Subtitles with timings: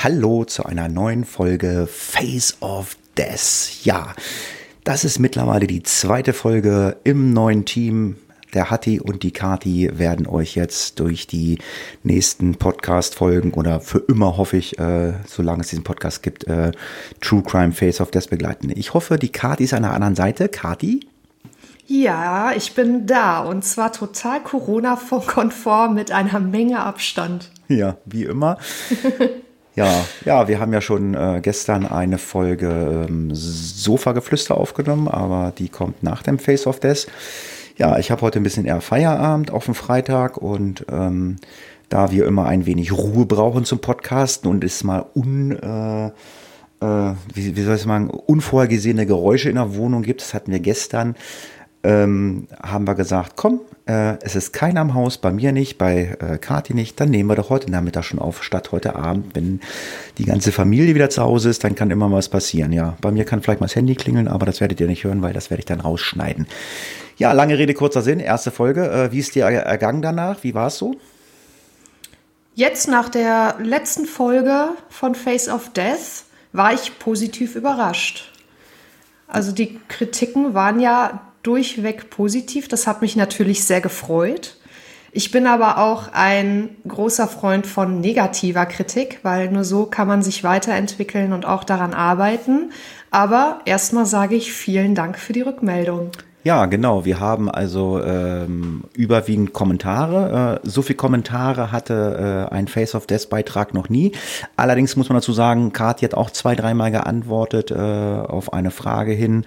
[0.00, 3.82] Hallo zu einer neuen Folge Face of Death.
[3.82, 4.14] Ja,
[4.84, 8.14] das ist mittlerweile die zweite Folge im neuen Team.
[8.54, 11.58] Der Hatti und die Kati werden euch jetzt durch die
[12.04, 16.70] nächsten Podcast-Folgen oder für immer, hoffe ich, äh, solange es diesen Podcast gibt, äh,
[17.20, 18.70] True Crime Face of Death begleiten.
[18.72, 20.48] Ich hoffe, die Kati ist an der anderen Seite.
[20.48, 21.08] Kati?
[21.88, 27.50] Ja, ich bin da und zwar total Corona-konform mit einer Menge Abstand.
[27.66, 28.58] Ja, wie immer.
[29.78, 35.68] Ja, ja, wir haben ja schon äh, gestern eine Folge ähm, Sofa-Geflüster aufgenommen, aber die
[35.68, 37.06] kommt nach dem Face of Death.
[37.76, 41.36] Ja, ich habe heute ein bisschen eher Feierabend auf dem Freitag und ähm,
[41.90, 47.14] da wir immer ein wenig Ruhe brauchen zum Podcasten und es mal un, äh, äh,
[47.32, 51.14] wie, wie soll ich sagen, unvorhergesehene Geräusche in der Wohnung gibt, das hatten wir gestern,
[51.84, 56.16] ähm, haben wir gesagt, komm, äh, es ist keiner am Haus, bei mir nicht, bei
[56.20, 59.34] äh, Kathi nicht, dann nehmen wir doch heute Nachmittag schon auf, statt heute Abend.
[59.34, 59.60] Wenn
[60.18, 62.72] die ganze Familie wieder zu Hause ist, dann kann immer was passieren.
[62.72, 65.22] Ja, bei mir kann vielleicht mal das Handy klingeln, aber das werdet ihr nicht hören,
[65.22, 66.46] weil das werde ich dann rausschneiden.
[67.16, 68.90] Ja, lange Rede, kurzer Sinn, erste Folge.
[68.90, 70.42] Äh, wie ist dir ergangen danach?
[70.42, 70.96] Wie war es so?
[72.54, 78.32] Jetzt nach der letzten Folge von Face of Death war ich positiv überrascht.
[79.28, 82.68] Also die Kritiken waren ja durchweg positiv.
[82.68, 84.56] Das hat mich natürlich sehr gefreut.
[85.10, 90.22] Ich bin aber auch ein großer Freund von negativer Kritik, weil nur so kann man
[90.22, 92.72] sich weiterentwickeln und auch daran arbeiten.
[93.10, 96.10] Aber erstmal sage ich vielen Dank für die Rückmeldung.
[96.44, 97.04] Ja, genau.
[97.04, 100.60] Wir haben also ähm, überwiegend Kommentare.
[100.64, 104.12] Äh, so viele Kommentare hatte äh, ein Face of Death Beitrag noch nie.
[104.56, 109.12] Allerdings muss man dazu sagen, Kati hat auch zwei, dreimal geantwortet äh, auf eine Frage
[109.12, 109.46] hin.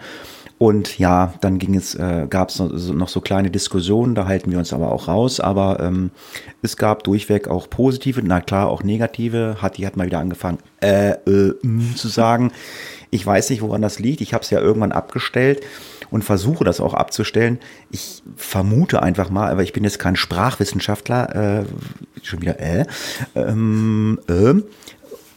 [0.62, 4.52] Und ja, dann ging es, äh, gab es noch, noch, so kleine Diskussionen, da halten
[4.52, 5.40] wir uns aber auch raus.
[5.40, 6.12] Aber ähm,
[6.62, 9.58] es gab durchweg auch positive, na klar, auch negative.
[9.60, 12.52] Hatti hat mal wieder angefangen äh, äh, mh, zu sagen.
[13.10, 14.22] Ich weiß nicht, woran das liegt.
[14.22, 15.62] Ich habe es ja irgendwann abgestellt
[16.12, 17.58] und versuche das auch abzustellen.
[17.90, 21.66] Ich vermute einfach mal, aber ich bin jetzt kein Sprachwissenschaftler, äh,
[22.22, 22.86] schon wieder äh,
[23.34, 24.62] ähm, äh,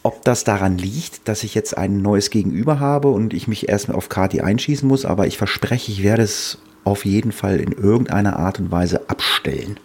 [0.05, 3.97] ob das daran liegt, dass ich jetzt ein neues Gegenüber habe und ich mich erstmal
[3.97, 8.39] auf Kati einschießen muss, aber ich verspreche, ich werde es auf jeden Fall in irgendeiner
[8.39, 9.81] Art und Weise abstellen.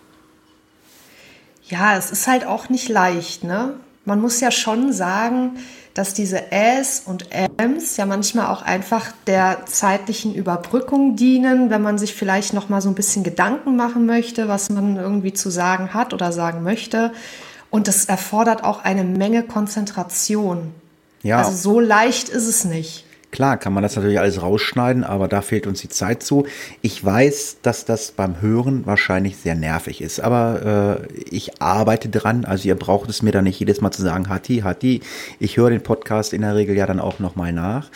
[1.68, 3.76] Ja, es ist halt auch nicht leicht, ne?
[4.04, 5.52] Man muss ja schon sagen,
[5.94, 11.98] dass diese Äs und Äms ja manchmal auch einfach der zeitlichen Überbrückung dienen, wenn man
[11.98, 15.94] sich vielleicht noch mal so ein bisschen Gedanken machen möchte, was man irgendwie zu sagen
[15.94, 17.12] hat oder sagen möchte.
[17.70, 20.74] Und das erfordert auch eine Menge Konzentration.
[21.22, 21.40] Ja.
[21.40, 23.06] Also so leicht ist es nicht.
[23.32, 26.48] Klar, kann man das natürlich alles rausschneiden, aber da fehlt uns die Zeit zu.
[26.82, 32.44] Ich weiß, dass das beim Hören wahrscheinlich sehr nervig ist, aber äh, ich arbeite dran.
[32.44, 35.02] Also ihr braucht es mir dann nicht jedes Mal zu sagen, Hatti, Hatti.
[35.40, 37.92] Ich höre den Podcast in der Regel ja dann auch nochmal nach.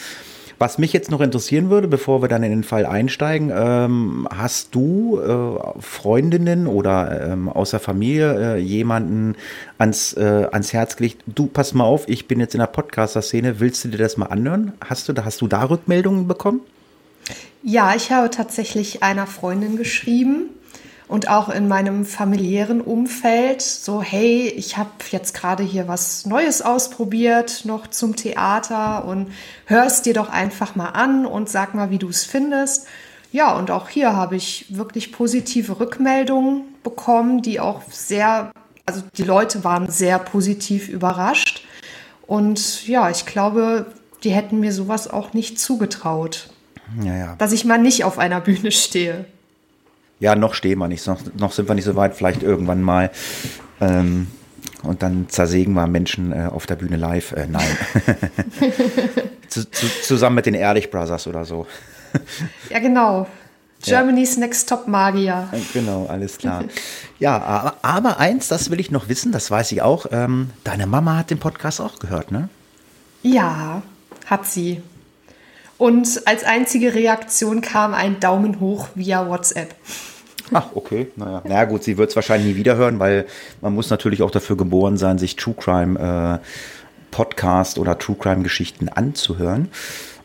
[0.64, 4.74] Was mich jetzt noch interessieren würde, bevor wir dann in den Fall einsteigen, ähm, hast
[4.74, 9.36] du äh, Freundinnen oder ähm, aus der Familie äh, jemanden
[9.78, 11.22] ans, äh, ans Herz gelegt?
[11.28, 14.28] Du, pass mal auf, ich bin jetzt in der Podcaster-Szene, willst du dir das mal
[14.28, 14.72] anhören?
[14.80, 16.62] Hast du, hast du da Rückmeldungen bekommen?
[17.62, 20.46] Ja, ich habe tatsächlich einer Freundin geschrieben
[21.08, 26.62] und auch in meinem familiären Umfeld so, hey, ich habe jetzt gerade hier was Neues
[26.62, 29.32] ausprobiert, noch zum Theater und
[29.66, 32.88] hörst dir doch einfach mal an und sag mal, wie du es findest.
[33.32, 38.52] Ja, und auch hier habe ich wirklich positive Rückmeldungen bekommen, die auch sehr,
[38.86, 41.66] also die Leute waren sehr positiv überrascht.
[42.28, 43.88] Und ja, ich glaube,
[44.24, 46.50] die hätten mir sowas auch nicht zugetraut.
[47.04, 47.36] Ja, ja.
[47.38, 49.26] Dass ich mal nicht auf einer Bühne stehe.
[50.24, 53.12] Ja, noch stehen wir nicht, noch, noch sind wir nicht so weit, vielleicht irgendwann mal.
[53.82, 54.28] Ähm,
[54.82, 57.34] und dann zersägen wir Menschen äh, auf der Bühne live.
[57.34, 57.68] Äh, nein.
[59.50, 61.68] zu, zu, zusammen mit den Ehrlich Brothers oder so.
[62.70, 63.28] ja, genau.
[63.82, 64.40] Germany's ja.
[64.40, 65.50] Next Top Magier.
[65.52, 66.64] Äh, genau, alles klar.
[67.20, 70.06] ja, aber, aber, eins, das will ich noch wissen, das weiß ich auch.
[70.12, 72.48] Ähm, deine Mama hat den Podcast auch gehört, ne?
[73.24, 73.82] Ja,
[74.28, 74.82] hat sie.
[75.78, 79.76] Und als einzige Reaktion kam ein Daumen hoch via WhatsApp.
[80.52, 81.08] Ach, okay.
[81.16, 81.42] Naja.
[81.46, 83.26] naja, gut, sie wird es wahrscheinlich nie wieder hören, weil
[83.62, 86.46] man muss natürlich auch dafür geboren sein, sich True Crime äh,
[87.12, 89.70] Podcast oder True Crime Geschichten anzuhören.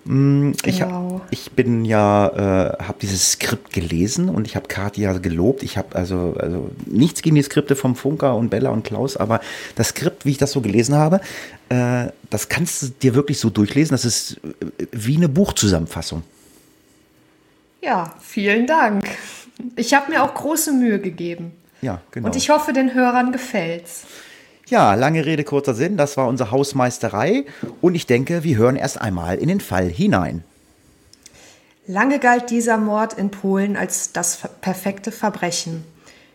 [0.05, 1.21] Mm, Ich, Genau.
[1.31, 5.63] ich bin ja, äh, habe dieses Skript gelesen und ich habe Kati ja gelobt.
[5.63, 9.41] Ich habe also, also nichts gegen die Skripte vom Funker und Bella und Klaus, aber
[9.75, 11.21] das Skript, wie ich das so gelesen habe,
[11.69, 13.93] äh, das kannst du dir wirklich so durchlesen.
[13.93, 14.41] Das ist
[14.79, 16.23] äh, wie eine Buchzusammenfassung.
[17.83, 19.05] Ja, vielen Dank.
[19.77, 21.53] Ich habe mir auch große Mühe gegeben.
[21.81, 22.27] Ja, genau.
[22.27, 24.05] Und ich hoffe, den Hörern gefällt's.
[24.67, 25.97] Ja, lange Rede, kurzer Sinn.
[25.97, 27.47] Das war unsere Hausmeisterei.
[27.81, 30.45] Und ich denke, wir hören erst einmal in den Fall hinein.
[31.87, 35.85] Lange galt dieser Mord in Polen als das perfekte Verbrechen.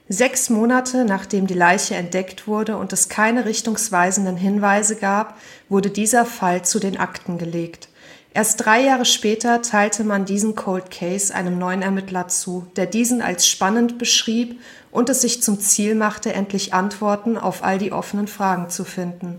[0.09, 5.37] Sechs Monate nachdem die Leiche entdeckt wurde und es keine richtungsweisenden Hinweise gab,
[5.69, 7.87] wurde dieser Fall zu den Akten gelegt.
[8.35, 13.21] Erst drei Jahre später teilte man diesen Cold Case einem neuen Ermittler zu, der diesen
[13.21, 14.59] als spannend beschrieb
[14.89, 19.37] und es sich zum Ziel machte, endlich Antworten auf all die offenen Fragen zu finden.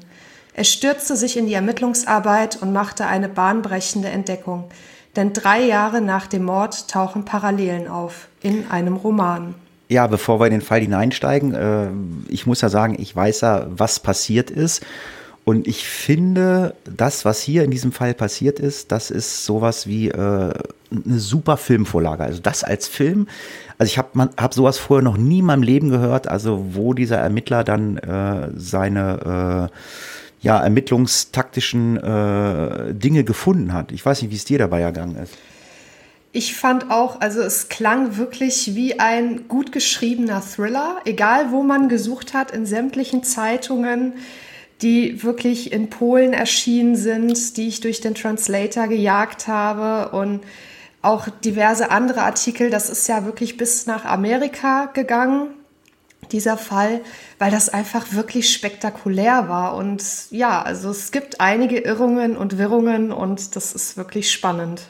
[0.52, 4.70] Er stürzte sich in die Ermittlungsarbeit und machte eine bahnbrechende Entdeckung.
[5.16, 9.56] Denn drei Jahre nach dem Mord tauchen Parallelen auf in einem Roman.
[9.88, 11.88] Ja, bevor wir in den Fall hineinsteigen, äh,
[12.32, 14.84] ich muss ja sagen, ich weiß ja, was passiert ist.
[15.44, 20.08] Und ich finde, das, was hier in diesem Fall passiert ist, das ist sowas wie
[20.08, 22.24] äh, eine super Filmvorlage.
[22.24, 23.28] Also das als Film,
[23.76, 27.18] also ich habe hab sowas vorher noch nie in meinem Leben gehört, also wo dieser
[27.18, 33.92] Ermittler dann äh, seine äh, ja, ermittlungstaktischen äh, Dinge gefunden hat.
[33.92, 35.34] Ich weiß nicht, wie es dir dabei ergangen ist.
[36.32, 41.88] Ich fand auch, also es klang wirklich wie ein gut geschriebener Thriller, egal wo man
[41.88, 44.14] gesucht hat, in sämtlichen Zeitungen,
[44.82, 50.40] die wirklich in Polen erschienen sind, die ich durch den Translator gejagt habe und
[51.02, 52.70] auch diverse andere Artikel.
[52.70, 55.48] Das ist ja wirklich bis nach Amerika gegangen,
[56.32, 57.02] dieser Fall,
[57.38, 59.76] weil das einfach wirklich spektakulär war.
[59.76, 64.88] Und ja, also es gibt einige Irrungen und Wirrungen und das ist wirklich spannend.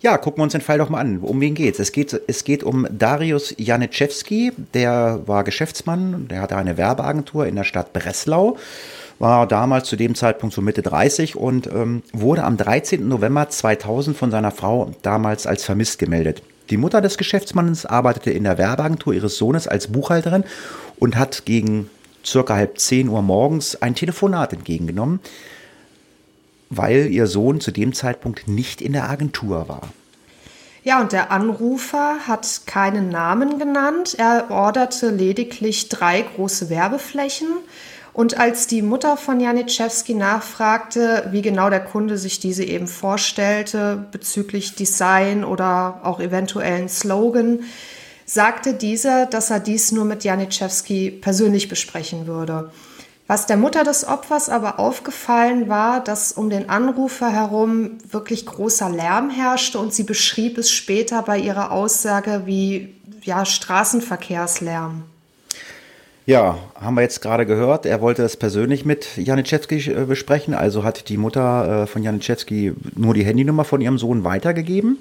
[0.00, 1.18] Ja, gucken wir uns den Fall doch mal an.
[1.18, 1.80] Um wen geht's?
[1.80, 7.56] Es geht, es geht um Darius Janiszewski, der war Geschäftsmann, der hatte eine Werbeagentur in
[7.56, 8.58] der Stadt Breslau,
[9.18, 13.06] war damals zu dem Zeitpunkt so Mitte 30 und ähm, wurde am 13.
[13.06, 16.42] November 2000 von seiner Frau damals als vermisst gemeldet.
[16.70, 20.44] Die Mutter des Geschäftsmannes arbeitete in der Werbeagentur ihres Sohnes als Buchhalterin
[20.98, 21.90] und hat gegen
[22.24, 25.20] circa halb 10 Uhr morgens ein Telefonat entgegengenommen
[26.70, 29.82] weil ihr Sohn zu dem Zeitpunkt nicht in der Agentur war.
[30.84, 34.14] Ja, und der Anrufer hat keinen Namen genannt.
[34.16, 37.48] Er orderte lediglich drei große Werbeflächen.
[38.18, 44.06] Und als die Mutter von Janiszewski nachfragte, wie genau der Kunde sich diese eben vorstellte
[44.10, 47.60] bezüglich Design oder auch eventuellen Slogan,
[48.26, 52.72] sagte dieser, dass er dies nur mit Janiszewski persönlich besprechen würde.
[53.28, 58.90] Was der Mutter des Opfers aber aufgefallen war, dass um den Anrufer herum wirklich großer
[58.90, 65.04] Lärm herrschte und sie beschrieb es später bei ihrer Aussage wie ja, Straßenverkehrslärm.
[66.28, 67.86] Ja, haben wir jetzt gerade gehört.
[67.86, 70.52] Er wollte das persönlich mit Janiszewski äh, besprechen.
[70.52, 74.98] Also hat die Mutter äh, von Janiszewski nur die Handynummer von ihrem Sohn weitergegeben.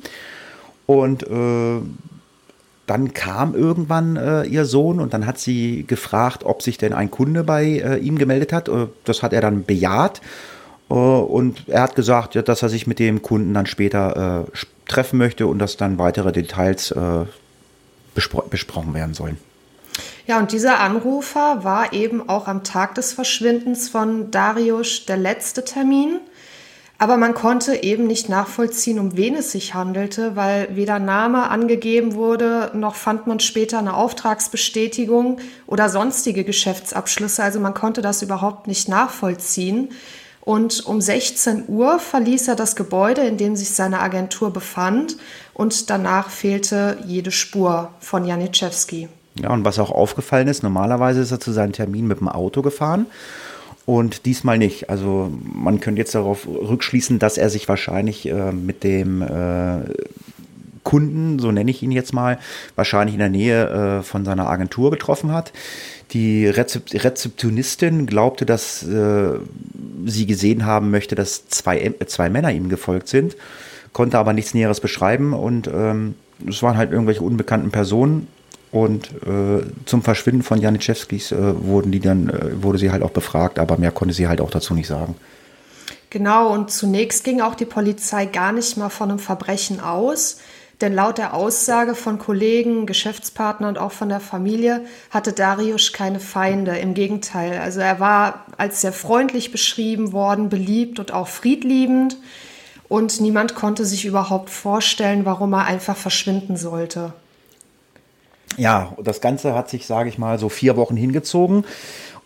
[0.85, 1.81] Und äh,
[2.85, 7.11] dann kam irgendwann äh, ihr Sohn und dann hat sie gefragt, ob sich denn ein
[7.11, 8.69] Kunde bei äh, ihm gemeldet hat.
[8.69, 10.21] Äh, das hat er dann bejaht.
[10.87, 14.47] Und er hat gesagt, ja, dass er sich mit dem Kunden dann später
[14.87, 16.95] treffen möchte und dass dann weitere Details
[18.15, 19.37] bespro besprochen werden sollen.
[20.25, 25.63] Ja, und dieser Anrufer war eben auch am Tag des Verschwindens von Darius der letzte
[25.63, 26.19] Termin.
[26.99, 32.15] Aber man konnte eben nicht nachvollziehen, um wen es sich handelte, weil weder Name angegeben
[32.15, 37.43] wurde, noch fand man später eine Auftragsbestätigung oder sonstige Geschäftsabschlüsse.
[37.43, 39.89] Also man konnte das überhaupt nicht nachvollziehen.
[40.41, 45.17] Und um 16 Uhr verließ er das Gebäude, in dem sich seine Agentur befand.
[45.53, 49.09] Und danach fehlte jede Spur von Janiszewski.
[49.41, 52.61] Ja, und was auch aufgefallen ist, normalerweise ist er zu seinem Termin mit dem Auto
[52.61, 53.05] gefahren
[53.85, 54.89] und diesmal nicht.
[54.89, 59.81] Also man könnte jetzt darauf rückschließen, dass er sich wahrscheinlich äh, mit dem äh,
[60.83, 62.39] Kunden, so nenne ich ihn jetzt mal,
[62.75, 65.53] wahrscheinlich in der Nähe äh, von seiner Agentur getroffen hat.
[66.11, 69.39] Die Rezep Rezeptionistin glaubte, dass äh,
[70.05, 73.35] sie gesehen haben möchte, dass zwei, äh, zwei Männer ihm gefolgt sind,
[73.93, 76.15] konnte aber nichts Näheres beschreiben und ähm,
[76.47, 78.27] es waren halt irgendwelche unbekannten Personen
[78.71, 83.11] und äh, zum Verschwinden von Janiszewskis äh, wurden die dann, äh, wurde sie halt auch
[83.11, 85.15] befragt, aber mehr konnte sie halt auch dazu nicht sagen.
[86.09, 90.37] Genau, und zunächst ging auch die Polizei gar nicht mal von einem Verbrechen aus,
[90.81, 96.19] Denn laut der Aussage von Kollegen, Geschäftspartnern und auch von der Familie hatte Darius keine
[96.19, 96.77] Feinde.
[96.77, 97.57] Im Gegenteil.
[97.57, 102.17] Also er war als sehr freundlich beschrieben worden, beliebt und auch friedliebend.
[102.87, 107.11] Und niemand konnte sich überhaupt vorstellen, warum er einfach verschwinden sollte.
[108.55, 111.65] Ja, das Ganze hat sich, sage ich mal, so vier Wochen hingezogen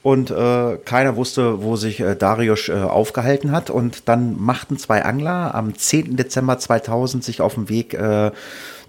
[0.04, 3.70] und äh, keiner wusste, wo sich äh, Darius äh, aufgehalten hat.
[3.70, 6.18] Und dann machten zwei Angler am 10.
[6.18, 8.32] Dezember 2000 sich auf den Weg äh,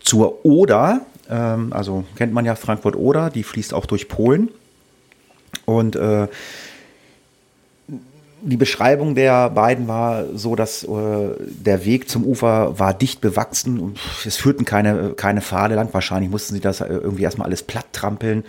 [0.01, 1.03] zur Oder.
[1.29, 4.49] Ähm, also kennt man ja Frankfurt-Oder, die fließt auch durch Polen.
[5.67, 6.29] Und äh,
[8.43, 10.89] die Beschreibung der beiden war so, dass äh,
[11.39, 15.89] der Weg zum Ufer war dicht bewachsen und es führten keine, keine Pfade lang.
[15.93, 18.45] Wahrscheinlich mussten sie das äh, irgendwie erstmal alles platt trampeln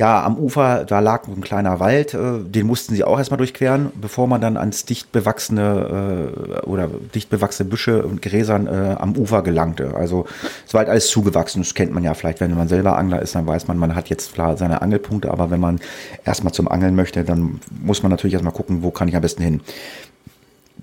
[0.00, 3.92] ja, am Ufer, da lag ein kleiner Wald, äh, den mussten sie auch erstmal durchqueren,
[4.00, 9.14] bevor man dann ans dicht bewachsene äh, oder dicht bewachsene Büsche und Gräsern äh, am
[9.14, 9.94] Ufer gelangte.
[9.94, 10.24] Also
[10.66, 13.34] es war halt alles zugewachsen, das kennt man ja vielleicht, wenn man selber Angler ist,
[13.34, 15.80] dann weiß man, man hat jetzt klar seine Angelpunkte, aber wenn man
[16.24, 19.42] erstmal zum Angeln möchte, dann muss man natürlich erstmal gucken, wo kann ich am besten
[19.42, 19.60] hin.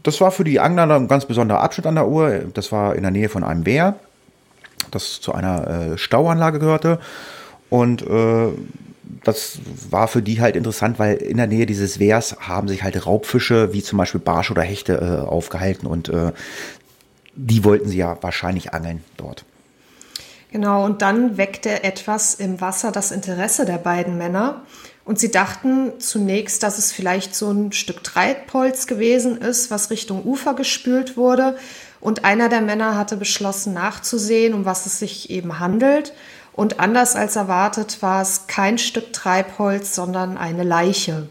[0.04, 2.44] Das war für die Angler ein ganz besonderer Abschnitt an der Uhr.
[2.54, 3.96] Das war in der Nähe von einem Wehr,
[4.92, 7.00] das zu einer äh, Stauanlage gehörte.
[7.72, 8.50] Und äh,
[9.24, 9.60] das
[9.90, 13.74] war für die halt interessant, weil in der Nähe dieses Wehrs haben sich halt Raubfische
[13.74, 16.32] wie zum Beispiel Barsch oder Hechte äh, aufgehalten und äh,
[17.36, 19.46] die wollten sie ja wahrscheinlich angeln dort.
[20.52, 24.62] Genau, und dann weckte etwas im Wasser das Interesse der beiden Männer.
[25.04, 30.26] Und sie dachten zunächst, dass es vielleicht so ein Stück Treibholz gewesen ist, was Richtung
[30.26, 31.58] Ufer gespült wurde.
[32.02, 36.14] Und einer der Männer hatte beschlossen nachzusehen, um was es sich eben handelt.
[36.58, 41.30] Und anders als erwartet war es kein Stück Treibholz, sondern eine Leiche.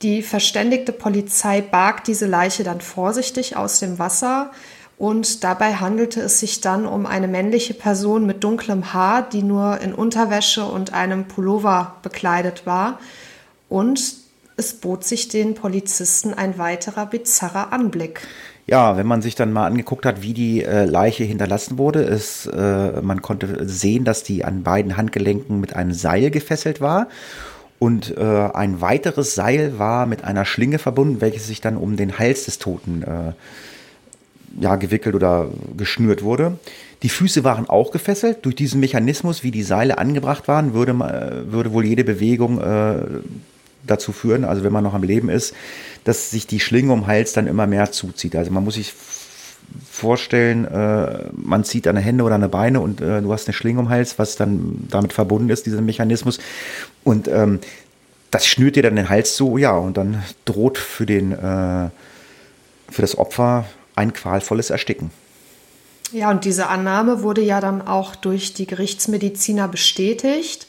[0.00, 4.50] Die verständigte Polizei barg diese Leiche dann vorsichtig aus dem Wasser
[4.96, 9.82] und dabei handelte es sich dann um eine männliche Person mit dunklem Haar, die nur
[9.82, 12.98] in Unterwäsche und einem Pullover bekleidet war.
[13.68, 14.14] Und
[14.56, 18.26] es bot sich den Polizisten ein weiterer bizarrer Anblick.
[18.66, 22.46] Ja, wenn man sich dann mal angeguckt hat, wie die äh, Leiche hinterlassen wurde, ist,
[22.46, 27.08] äh, man konnte sehen, dass die an beiden Handgelenken mit einem Seil gefesselt war.
[27.78, 32.18] Und äh, ein weiteres Seil war mit einer Schlinge verbunden, welches sich dann um den
[32.18, 33.32] Hals des Toten äh,
[34.62, 36.58] ja, gewickelt oder geschnürt wurde.
[37.02, 38.46] Die Füße waren auch gefesselt.
[38.46, 42.96] Durch diesen Mechanismus, wie die Seile angebracht waren, würde, äh, würde wohl jede Bewegung äh,
[43.86, 45.54] dazu führen, also wenn man noch am Leben ist,
[46.04, 48.36] dass sich die Schlinge um den Hals dann immer mehr zuzieht.
[48.36, 48.92] Also man muss sich
[49.90, 53.80] vorstellen, äh, man zieht eine Hände oder eine Beine und äh, du hast eine Schlinge
[53.80, 56.38] um den Hals, was dann damit verbunden ist, dieser Mechanismus.
[57.02, 57.60] Und ähm,
[58.30, 61.90] das schnürt dir dann den Hals zu, ja, und dann droht für den äh,
[62.90, 65.10] für das Opfer ein qualvolles Ersticken.
[66.12, 70.66] Ja, und diese Annahme wurde ja dann auch durch die Gerichtsmediziner bestätigt.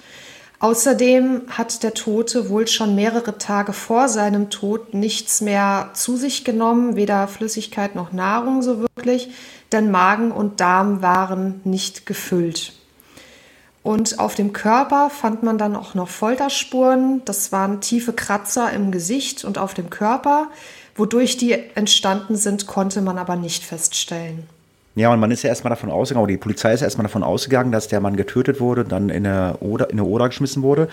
[0.60, 6.46] Außerdem hat der Tote wohl schon mehrere Tage vor seinem Tod nichts mehr zu sich
[6.46, 9.30] genommen, weder Flüssigkeit noch Nahrung so wirklich,
[9.72, 12.74] denn Magen und Darm waren nicht gefüllt.
[13.84, 17.22] Und auf dem Körper fand man dann auch noch Folterspuren.
[17.26, 20.48] Das waren tiefe Kratzer im Gesicht und auf dem Körper.
[20.96, 24.48] Wodurch die entstanden sind, konnte man aber nicht feststellen.
[24.96, 27.72] Ja, und man ist ja erstmal davon ausgegangen, oder die Polizei ist erstmal davon ausgegangen,
[27.72, 30.88] dass der Mann getötet wurde und dann in eine Oder, in eine Oder geschmissen wurde.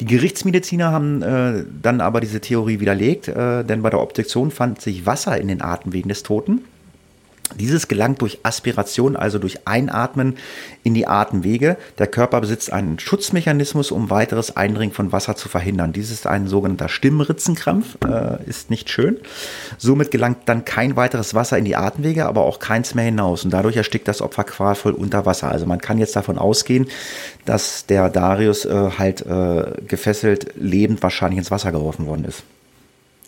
[0.00, 4.80] Die Gerichtsmediziner haben äh, dann aber diese Theorie widerlegt, äh, denn bei der Obduktion fand
[4.80, 6.64] sich Wasser in den Atemwegen des Toten.
[7.54, 10.36] Dieses gelangt durch Aspiration, also durch Einatmen
[10.82, 11.76] in die Atemwege.
[11.98, 15.92] Der Körper besitzt einen Schutzmechanismus, um weiteres Eindringen von Wasser zu verhindern.
[15.92, 19.18] Dies ist ein sogenannter Stimmritzenkrampf, äh, ist nicht schön.
[19.78, 23.44] Somit gelangt dann kein weiteres Wasser in die Atemwege, aber auch keins mehr hinaus.
[23.44, 25.48] Und dadurch erstickt das Opfer qualvoll unter Wasser.
[25.50, 26.88] Also man kann jetzt davon ausgehen,
[27.44, 32.42] dass der Darius äh, halt äh, gefesselt lebend wahrscheinlich ins Wasser geworfen worden ist.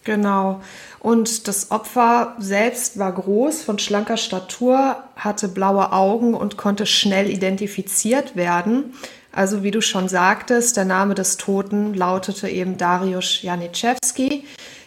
[0.05, 0.63] Genau.
[1.01, 7.31] Und das Opfer selbst war groß, von schlanker Statur, hatte blaue Augen und konnte schnell
[7.31, 8.95] identifiziert werden.
[9.33, 14.45] Also wie du schon sagtest, der Name des Toten lautete eben Dariusz Janiszewski,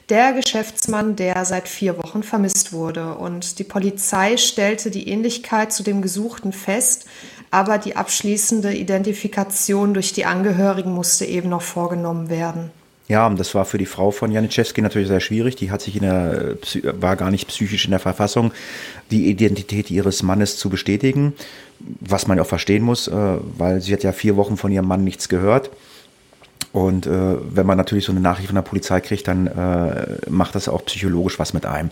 [0.09, 3.15] der Geschäftsmann, der seit vier Wochen vermisst wurde.
[3.15, 7.05] Und die Polizei stellte die Ähnlichkeit zu dem Gesuchten fest,
[7.49, 12.71] aber die abschließende Identifikation durch die Angehörigen musste eben noch vorgenommen werden.
[13.11, 15.57] Ja, das war für die Frau von Janiszewski natürlich sehr schwierig.
[15.57, 16.55] Die hat sich in der,
[16.97, 18.53] war gar nicht psychisch in der Verfassung,
[19.11, 21.33] die Identität ihres Mannes zu bestätigen,
[21.99, 25.03] was man auch verstehen muss, äh, weil sie hat ja vier Wochen von ihrem Mann
[25.03, 25.71] nichts gehört.
[26.71, 30.55] Und äh, wenn man natürlich so eine Nachricht von der Polizei kriegt, dann äh, macht
[30.55, 31.89] das auch psychologisch was mit einem.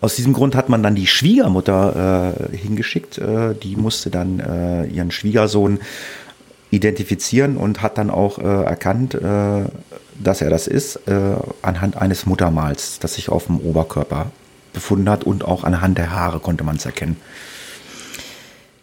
[0.00, 3.18] Aus diesem Grund hat man dann die Schwiegermutter äh, hingeschickt.
[3.18, 5.80] Äh, die musste dann äh, ihren Schwiegersohn
[6.70, 9.64] identifizieren und hat dann auch äh, erkannt, äh,
[10.22, 14.30] dass er das ist, äh, anhand eines Muttermals, das sich auf dem Oberkörper
[14.72, 17.16] befunden hat und auch anhand der Haare konnte man es erkennen.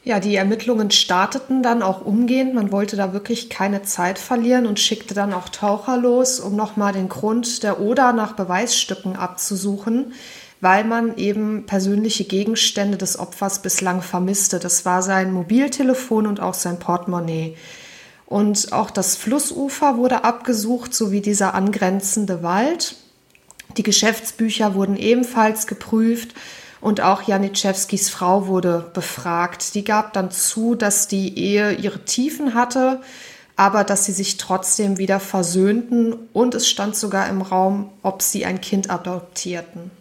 [0.04, 2.56] Ja, die Ermittlungen starteten dann auch umgehend.
[2.56, 6.94] Man wollte da wirklich keine Zeit verlieren und schickte dann auch Taucher los, um nochmal
[6.94, 10.14] den Grund der Oder nach Beweisstücken abzusuchen,
[10.60, 14.58] weil man eben persönliche Gegenstände des Opfers bislang vermisste.
[14.58, 17.56] Das war sein Mobiltelefon und auch sein Portemonnaie.
[18.32, 22.96] Und auch das Flussufer wurde abgesucht, sowie dieser angrenzende Wald.
[23.76, 26.34] Die Geschäftsbücher wurden ebenfalls geprüft
[26.80, 29.76] und auch Janiszewskis Frau wurde befragt.
[29.76, 33.02] Die gab dann zu, dass die Ehe ihre Tiefen hatte,
[33.58, 38.46] aber dass sie sich trotzdem wieder versöhnten und es stand sogar im Raum, ob sie
[38.46, 39.92] ein Kind adoptierten.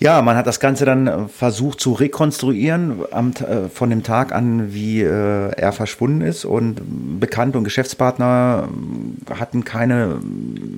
[0.00, 4.32] Ja, man hat das Ganze dann äh, versucht zu rekonstruieren am, äh, von dem Tag
[4.32, 6.44] an, wie äh, er verschwunden ist.
[6.44, 6.80] Und
[7.18, 8.68] Bekannte und Geschäftspartner
[9.28, 10.20] äh, hatten keine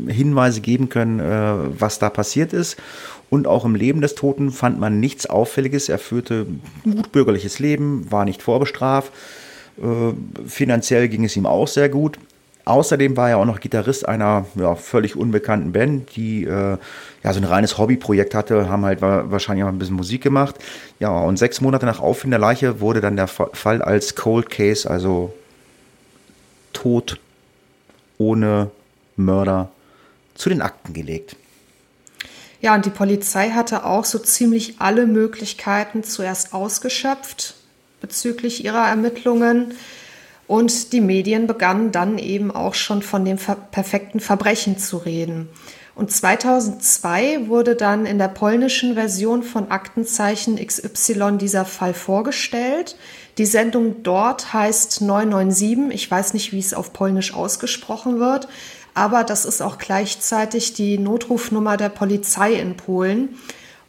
[0.08, 2.78] Hinweise geben können, äh, was da passiert ist.
[3.28, 5.90] Und auch im Leben des Toten fand man nichts Auffälliges.
[5.90, 6.46] Er führte
[6.86, 9.12] ein gut bürgerliches Leben, war nicht vorbestraft.
[9.76, 10.14] Äh,
[10.46, 12.18] finanziell ging es ihm auch sehr gut.
[12.64, 16.76] Außerdem war er auch noch Gitarrist einer ja, völlig unbekannten Band, die äh,
[17.22, 20.56] ja so ein reines Hobbyprojekt hatte, haben halt wahrscheinlich auch ein bisschen Musik gemacht.
[20.98, 24.88] Ja, und sechs Monate nach Auffinden der Leiche wurde dann der Fall als Cold Case,
[24.88, 25.32] also
[26.72, 27.18] Tod
[28.18, 28.70] ohne
[29.16, 29.70] Mörder,
[30.34, 31.36] zu den Akten gelegt.
[32.60, 37.54] Ja, und die Polizei hatte auch so ziemlich alle Möglichkeiten zuerst ausgeschöpft
[38.00, 39.74] bezüglich ihrer Ermittlungen.
[40.50, 45.48] Und die Medien begannen dann eben auch schon von dem perfekten Verbrechen zu reden.
[45.94, 52.96] Und 2002 wurde dann in der polnischen Version von Aktenzeichen XY dieser Fall vorgestellt.
[53.38, 55.94] Die Sendung dort heißt 997.
[55.94, 58.48] Ich weiß nicht, wie es auf Polnisch ausgesprochen wird,
[58.92, 63.36] aber das ist auch gleichzeitig die Notrufnummer der Polizei in Polen.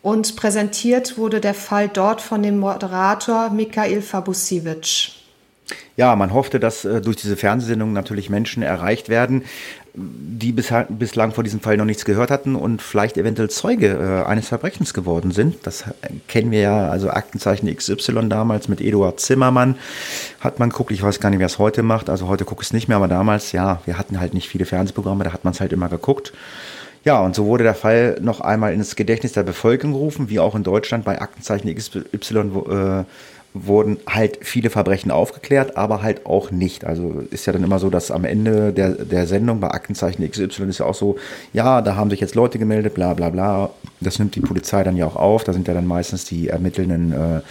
[0.03, 5.20] Und präsentiert wurde der Fall dort von dem Moderator Mikhail Fabusiewicz.
[5.97, 9.43] Ja, man hoffte, dass äh, durch diese Fernsehsendung natürlich Menschen erreicht werden,
[9.93, 14.27] die bisher, bislang vor diesem Fall noch nichts gehört hatten und vielleicht eventuell Zeuge äh,
[14.27, 15.57] eines Verbrechens geworden sind.
[15.63, 15.83] Das
[16.27, 19.75] kennen wir ja, also Aktenzeichen XY damals mit Eduard Zimmermann
[20.39, 20.91] hat man geguckt.
[20.91, 22.09] Ich weiß gar nicht, wer es heute macht.
[22.09, 24.65] Also heute gucke ich es nicht mehr, aber damals, ja, wir hatten halt nicht viele
[24.65, 26.31] Fernsehprogramme, da hat man es halt immer geguckt.
[27.03, 30.53] Ja, und so wurde der Fall noch einmal ins Gedächtnis der Bevölkerung gerufen, wie auch
[30.53, 32.37] in Deutschland bei Aktenzeichen XY,
[32.69, 33.03] äh,
[33.53, 36.85] wurden halt viele Verbrechen aufgeklärt, aber halt auch nicht.
[36.85, 40.63] Also ist ja dann immer so, dass am Ende der, der Sendung bei Aktenzeichen XY
[40.69, 41.17] ist ja auch so,
[41.51, 43.69] ja, da haben sich jetzt Leute gemeldet, bla bla bla.
[43.99, 45.43] Das nimmt die Polizei dann ja auch auf.
[45.43, 47.41] Da sind ja dann meistens die ermittelnden äh,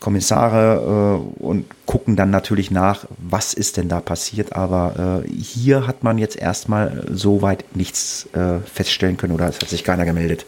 [0.00, 4.54] Kommissare äh, und gucken dann natürlich nach, was ist denn da passiert.
[4.54, 9.68] Aber äh, hier hat man jetzt erstmal soweit nichts äh, feststellen können oder es hat
[9.68, 10.46] sich keiner gemeldet.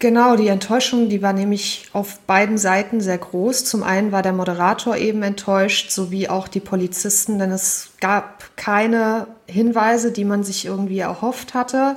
[0.00, 3.66] Genau, die Enttäuschung, die war nämlich auf beiden Seiten sehr groß.
[3.66, 9.26] Zum einen war der Moderator eben enttäuscht, sowie auch die Polizisten, denn es gab keine
[9.46, 11.96] Hinweise, die man sich irgendwie erhofft hatte.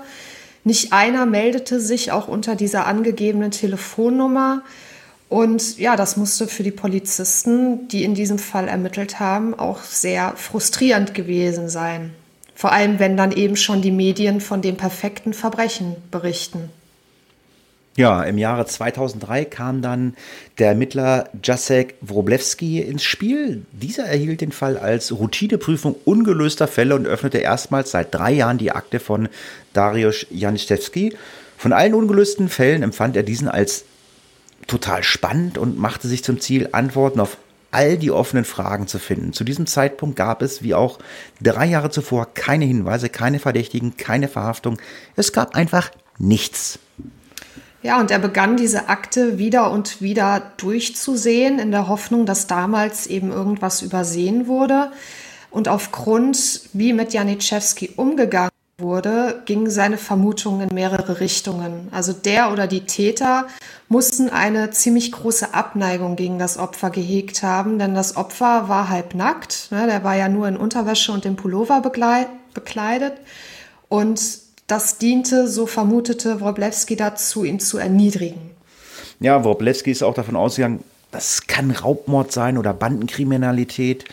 [0.65, 4.63] Nicht einer meldete sich auch unter dieser angegebenen Telefonnummer.
[5.29, 10.33] Und ja, das musste für die Polizisten, die in diesem Fall ermittelt haben, auch sehr
[10.35, 12.13] frustrierend gewesen sein.
[12.53, 16.69] Vor allem, wenn dann eben schon die Medien von dem perfekten Verbrechen berichten.
[17.95, 20.15] Ja, im Jahre 2003 kam dann
[20.57, 23.65] der Ermittler Jacek Wroblewski ins Spiel.
[23.71, 28.71] Dieser erhielt den Fall als Routineprüfung ungelöster Fälle und öffnete erstmals seit drei Jahren die
[28.71, 29.29] Akte von
[29.73, 31.15] Dariusz Janiszewski.
[31.55, 33.85] Von allen ungelösten Fällen empfand er diesen als
[34.65, 37.37] total spannend und machte sich zum Ziel, Antworten auf
[37.69, 39.33] all die offenen Fragen zu finden.
[39.33, 40.97] Zu diesem Zeitpunkt gab es, wie auch
[41.41, 44.79] drei Jahre zuvor, keine Hinweise, keine Verdächtigen, keine Verhaftung.
[45.15, 46.79] Es gab einfach nichts.
[47.83, 53.07] Ja, und er begann diese Akte wieder und wieder durchzusehen, in der Hoffnung, dass damals
[53.07, 54.91] eben irgendwas übersehen wurde.
[55.51, 61.89] Und aufgrund, wie mit Janiszewski umgegangen wurde, gingen seine Vermutungen in mehrere Richtungen.
[61.91, 63.47] Also der oder die Täter
[63.89, 69.13] mussten eine ziemlich große Abneigung gegen das Opfer gehegt haben, denn das Opfer war halb
[69.13, 69.67] nackt.
[69.71, 69.87] Ne?
[69.87, 73.13] Der war ja nur in Unterwäsche und im Pullover bekleidet.
[73.89, 78.51] Und das diente, so vermutete Wroblewski dazu, ihn zu erniedrigen.
[79.19, 84.05] Ja, Wroblewski ist auch davon ausgegangen, das kann Raubmord sein oder Bandenkriminalität.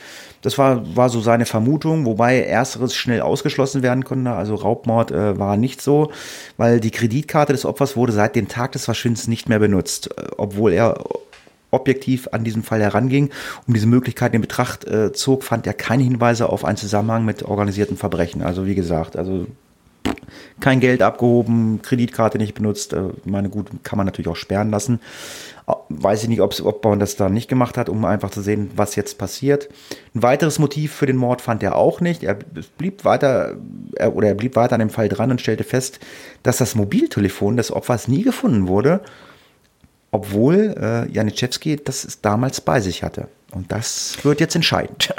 [0.43, 4.33] Das war, war so seine Vermutung, wobei ersteres schnell ausgeschlossen werden konnte.
[4.33, 6.13] Also Raubmord äh, war nicht so,
[6.57, 10.29] weil die Kreditkarte des Opfers wurde seit dem Tag des Verschwindens nicht mehr benutzt, äh,
[10.37, 11.03] obwohl er
[11.71, 13.31] objektiv an diesen Fall heranging
[13.67, 17.45] und diese Möglichkeit in Betracht äh, zog, fand er keine Hinweise auf einen Zusammenhang mit
[17.45, 18.43] organisierten Verbrechen.
[18.43, 19.47] Also wie gesagt, also
[20.61, 22.93] kein Geld abgehoben, Kreditkarte nicht benutzt.
[22.93, 25.01] Äh, meine gut, kann man natürlich auch sperren lassen.
[25.67, 28.71] Äh, weiß ich nicht, ob man das da nicht gemacht hat, um einfach zu sehen,
[28.77, 29.69] was jetzt passiert.
[30.15, 32.23] Ein weiteres Motiv für den Mord fand er auch nicht.
[32.23, 32.35] Er
[32.79, 33.57] blieb weiter
[33.97, 36.01] er, oder er blieb weiter an dem Fall dran und stellte fest,
[36.43, 39.01] dass das Mobiltelefon des Opfers nie gefunden wurde,
[40.11, 43.29] obwohl äh, Janiszewski das damals bei sich hatte.
[43.53, 45.15] Und das wird jetzt entscheidend.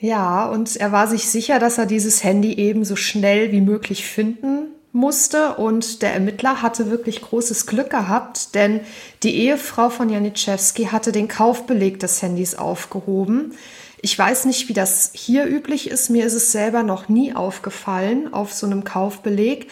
[0.00, 4.06] Ja, und er war sich sicher, dass er dieses Handy eben so schnell wie möglich
[4.06, 5.54] finden musste.
[5.54, 8.80] Und der Ermittler hatte wirklich großes Glück gehabt, denn
[9.22, 13.54] die Ehefrau von Janiszewski hatte den Kaufbeleg des Handys aufgehoben.
[14.00, 16.10] Ich weiß nicht, wie das hier üblich ist.
[16.10, 19.68] Mir ist es selber noch nie aufgefallen auf so einem Kaufbeleg.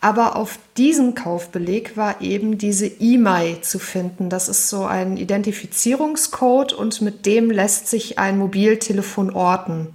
[0.00, 4.30] Aber auf diesem Kaufbeleg war eben diese E-Mail zu finden.
[4.30, 9.88] Das ist so ein Identifizierungscode und mit dem lässt sich ein Mobiltelefon orten.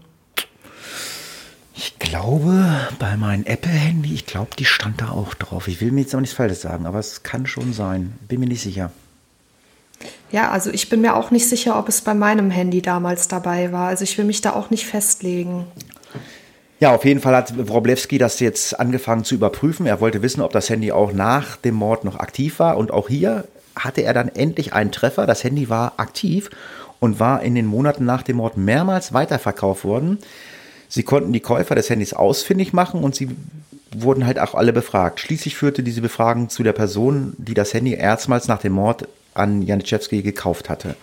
[1.75, 5.67] Ich glaube, bei meinem Apple-Handy, ich glaube, die stand da auch drauf.
[5.67, 8.13] Ich will mir jetzt aber nichts Falsches sagen, aber es kann schon sein.
[8.27, 8.91] Bin mir nicht sicher.
[10.31, 13.71] Ja, also ich bin mir auch nicht sicher, ob es bei meinem Handy damals dabei
[13.71, 13.87] war.
[13.87, 15.65] Also ich will mich da auch nicht festlegen.
[16.79, 19.85] Ja, auf jeden Fall hat Wroblewski das jetzt angefangen zu überprüfen.
[19.85, 22.77] Er wollte wissen, ob das Handy auch nach dem Mord noch aktiv war.
[22.77, 25.25] Und auch hier hatte er dann endlich einen Treffer.
[25.25, 26.49] Das Handy war aktiv
[26.99, 30.19] und war in den Monaten nach dem Mord mehrmals weiterverkauft worden.
[30.89, 33.29] Sie konnten die Käufer des Handys ausfindig machen und sie
[33.95, 35.19] wurden halt auch alle befragt.
[35.19, 39.61] Schließlich führte diese Befragung zu der Person, die das Handy erstmals nach dem Mord an
[39.61, 40.95] Janiszewski gekauft hatte.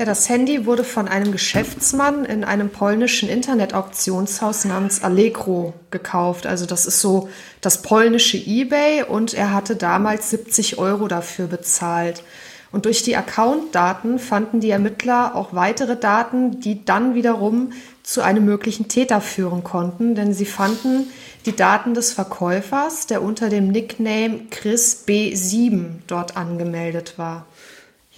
[0.00, 6.46] Ja, das Handy wurde von einem Geschäftsmann in einem polnischen Internetauktionshaus namens Allegro gekauft.
[6.46, 7.28] Also das ist so
[7.60, 12.24] das polnische eBay und er hatte damals 70 Euro dafür bezahlt.
[12.72, 18.46] Und durch die Accountdaten fanden die Ermittler auch weitere Daten, die dann wiederum zu einem
[18.46, 21.10] möglichen Täter führen konnten, denn sie fanden
[21.44, 27.44] die Daten des Verkäufers, der unter dem Nickname Chris B7 dort angemeldet war.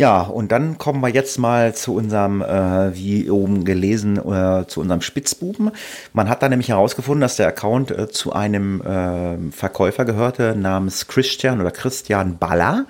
[0.02, 4.80] Ja, und dann kommen wir jetzt mal zu unserem, äh, wie oben gelesen, äh, zu
[4.80, 5.70] unserem Spitzbuben.
[6.12, 11.06] Man hat da nämlich herausgefunden, dass der Account äh, zu einem äh, Verkäufer gehörte namens
[11.06, 12.86] Christian oder Christian Baller.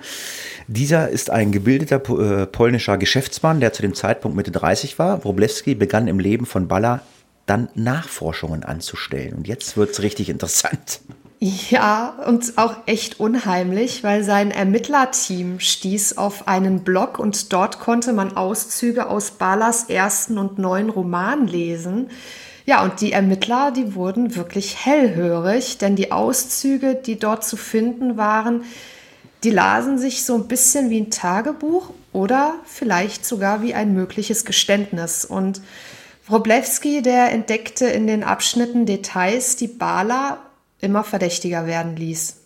[0.67, 5.23] Dieser ist ein gebildeter äh, polnischer Geschäftsmann, der zu dem Zeitpunkt Mitte 30 war.
[5.23, 7.01] Wroblewski begann im Leben von Baller
[7.45, 9.33] dann Nachforschungen anzustellen.
[9.33, 11.01] Und jetzt wird's richtig interessant.
[11.45, 18.13] Ja, und auch echt unheimlich, weil sein Ermittlerteam stieß auf einen Blog und dort konnte
[18.13, 22.09] man Auszüge aus Balas ersten und neuen Roman lesen.
[22.65, 28.15] Ja, und die Ermittler, die wurden wirklich hellhörig, denn die Auszüge, die dort zu finden
[28.15, 28.63] waren,
[29.43, 34.45] die lasen sich so ein bisschen wie ein Tagebuch oder vielleicht sogar wie ein mögliches
[34.45, 35.25] Geständnis.
[35.25, 35.59] Und
[36.25, 40.37] Wroblewski, der entdeckte in den Abschnitten Details, die Bala
[40.83, 42.43] immer verdächtiger werden ließ.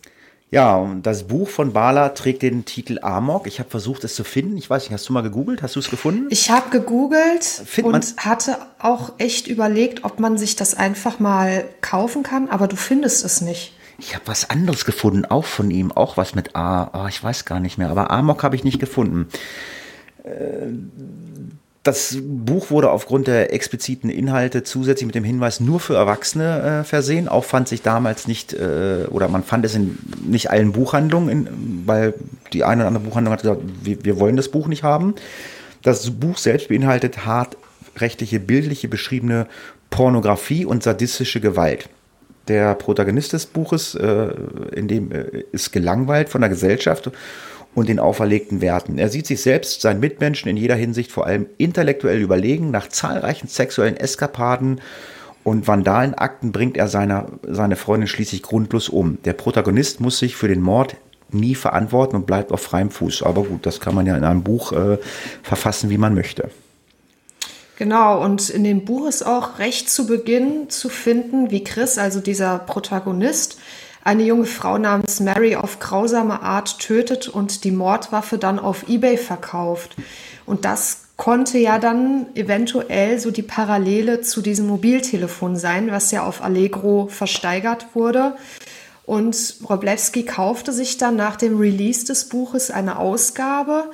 [0.50, 3.48] Ja, und das Buch von Bala trägt den Titel Amok.
[3.48, 4.56] Ich habe versucht, es zu finden.
[4.56, 5.62] Ich weiß nicht, hast du mal gegoogelt?
[5.62, 6.28] Hast du es gefunden?
[6.30, 11.66] Ich habe gegoogelt Find und hatte auch echt überlegt, ob man sich das einfach mal
[11.82, 13.74] kaufen kann, aber du findest es nicht.
[14.00, 16.92] Ich habe was anderes gefunden, auch von ihm, auch was mit A.
[16.94, 19.28] Oh, ich weiß gar nicht mehr, aber Amok habe ich nicht gefunden.
[20.24, 20.68] Äh,
[21.88, 26.84] das Buch wurde aufgrund der expliziten Inhalte zusätzlich mit dem Hinweis nur für Erwachsene äh,
[26.84, 27.30] versehen.
[27.30, 31.84] Auch fand sich damals nicht, äh, oder man fand es in nicht allen Buchhandlungen, in,
[31.86, 32.14] weil
[32.52, 35.16] die eine oder andere Buchhandlung hat gesagt, wir, wir wollen das Buch nicht haben.
[35.82, 39.48] Das Buch selbst beinhaltet hartrechtliche, bildliche beschriebene
[39.90, 41.88] Pornografie und sadistische Gewalt.
[42.48, 44.30] Der Protagonist des Buches, äh,
[44.76, 47.12] in dem äh, ist gelangweilt von der Gesellschaft
[47.76, 48.98] und den auferlegten Werten.
[48.98, 52.72] Er sieht sich selbst, seinen Mitmenschen in jeder Hinsicht vor allem intellektuell überlegen.
[52.72, 54.82] Nach zahlreichen sexuellen Eskapaden
[55.44, 59.18] und vandalen Akten bringt er seine, seine Freundin schließlich grundlos um.
[59.26, 60.96] Der Protagonist muss sich für den Mord
[61.32, 63.24] nie verantworten und bleibt auf freiem Fuß.
[63.24, 64.98] Aber gut, das kann man ja in einem Buch äh,
[65.44, 66.50] verfassen, wie man möchte.
[67.78, 72.20] Genau, und in dem Buch ist auch recht zu Beginn zu finden, wie Chris, also
[72.20, 73.60] dieser Protagonist,
[74.04, 79.18] eine junge Frau namens Mary auf grausame Art tötet und die Mordwaffe dann auf eBay
[79.18, 79.96] verkauft.
[80.48, 86.24] Und das konnte ja dann eventuell so die Parallele zu diesem Mobiltelefon sein, was ja
[86.24, 88.38] auf Allegro versteigert wurde.
[89.06, 93.92] Und Roblewski kaufte sich dann nach dem Release des Buches eine Ausgabe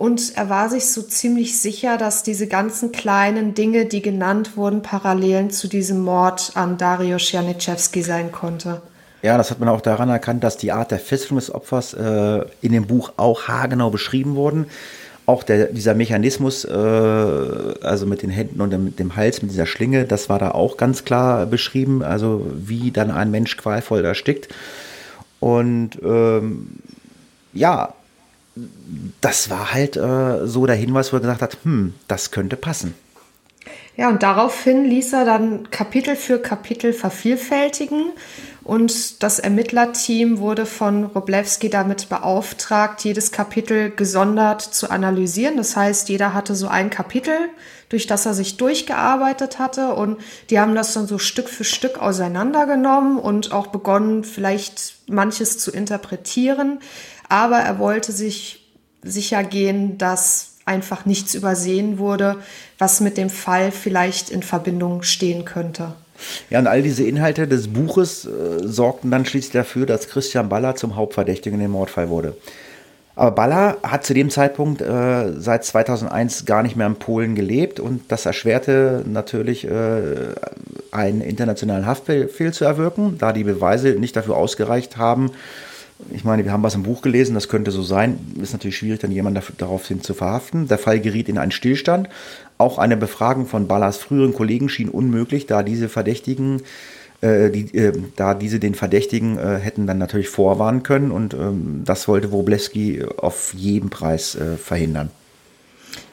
[0.00, 4.80] Und er war sich so ziemlich sicher, dass diese ganzen kleinen Dinge, die genannt wurden,
[4.80, 8.80] Parallelen zu diesem Mord an Dario Czernichewski sein konnte.
[9.20, 12.46] Ja, das hat man auch daran erkannt, dass die Art der Fesselung des Opfers äh,
[12.62, 14.68] in dem Buch auch haargenau beschrieben wurden.
[15.26, 19.66] Auch der, dieser Mechanismus, äh, also mit den Händen und mit dem Hals, mit dieser
[19.66, 24.48] Schlinge, das war da auch ganz klar beschrieben, also wie dann ein Mensch qualvoll erstickt.
[25.40, 26.70] Und ähm,
[27.52, 27.92] ja,
[29.20, 32.94] das war halt äh, so der Hinweis, wo er gesagt hat, hm, das könnte passen.
[33.96, 38.12] Ja, und daraufhin ließ er dann Kapitel für Kapitel vervielfältigen
[38.62, 45.56] und das Ermittlerteam wurde von Roblewski damit beauftragt, jedes Kapitel gesondert zu analysieren.
[45.56, 47.34] Das heißt, jeder hatte so ein Kapitel,
[47.88, 50.18] durch das er sich durchgearbeitet hatte und
[50.50, 55.72] die haben das dann so Stück für Stück auseinandergenommen und auch begonnen, vielleicht manches zu
[55.72, 56.78] interpretieren.
[57.30, 58.60] Aber er wollte sich
[59.02, 62.36] sicher gehen, dass einfach nichts übersehen wurde,
[62.78, 65.94] was mit dem Fall vielleicht in Verbindung stehen könnte.
[66.50, 70.76] Ja, und all diese Inhalte des Buches äh, sorgten dann schließlich dafür, dass Christian Baller
[70.76, 72.36] zum Hauptverdächtigen in dem Mordfall wurde.
[73.14, 77.78] Aber Baller hat zu dem Zeitpunkt äh, seit 2001 gar nicht mehr in Polen gelebt
[77.78, 80.34] und das erschwerte natürlich äh,
[80.90, 85.30] einen internationalen Haftbefehl zu erwirken, da die Beweise nicht dafür ausgereicht haben,
[86.12, 88.18] ich meine, wir haben was im Buch gelesen, das könnte so sein.
[88.40, 90.68] Ist natürlich schwierig, dann jemanden daraufhin zu verhaften.
[90.68, 92.08] Der Fall geriet in einen Stillstand.
[92.58, 96.62] Auch eine Befragung von Ballas früheren Kollegen schien unmöglich, da diese Verdächtigen,
[97.20, 101.82] äh, die, äh, da diese den Verdächtigen äh, hätten dann natürlich vorwarnen können und ähm,
[101.84, 105.10] das wollte Wobleski auf jeden Preis äh, verhindern.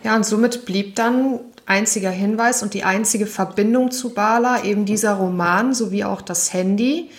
[0.04, 5.13] Ja, und somit blieb dann einziger Hinweis und die einzige Verbindung zu Bala eben dieser
[5.13, 7.10] Roman sowie auch das Handy.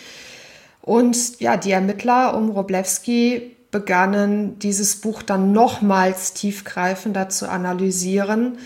[0.88, 8.56] Und ja, die Ermittler um Roblewski begannen dieses Buch dann nochmals tiefgreifender zu analysieren,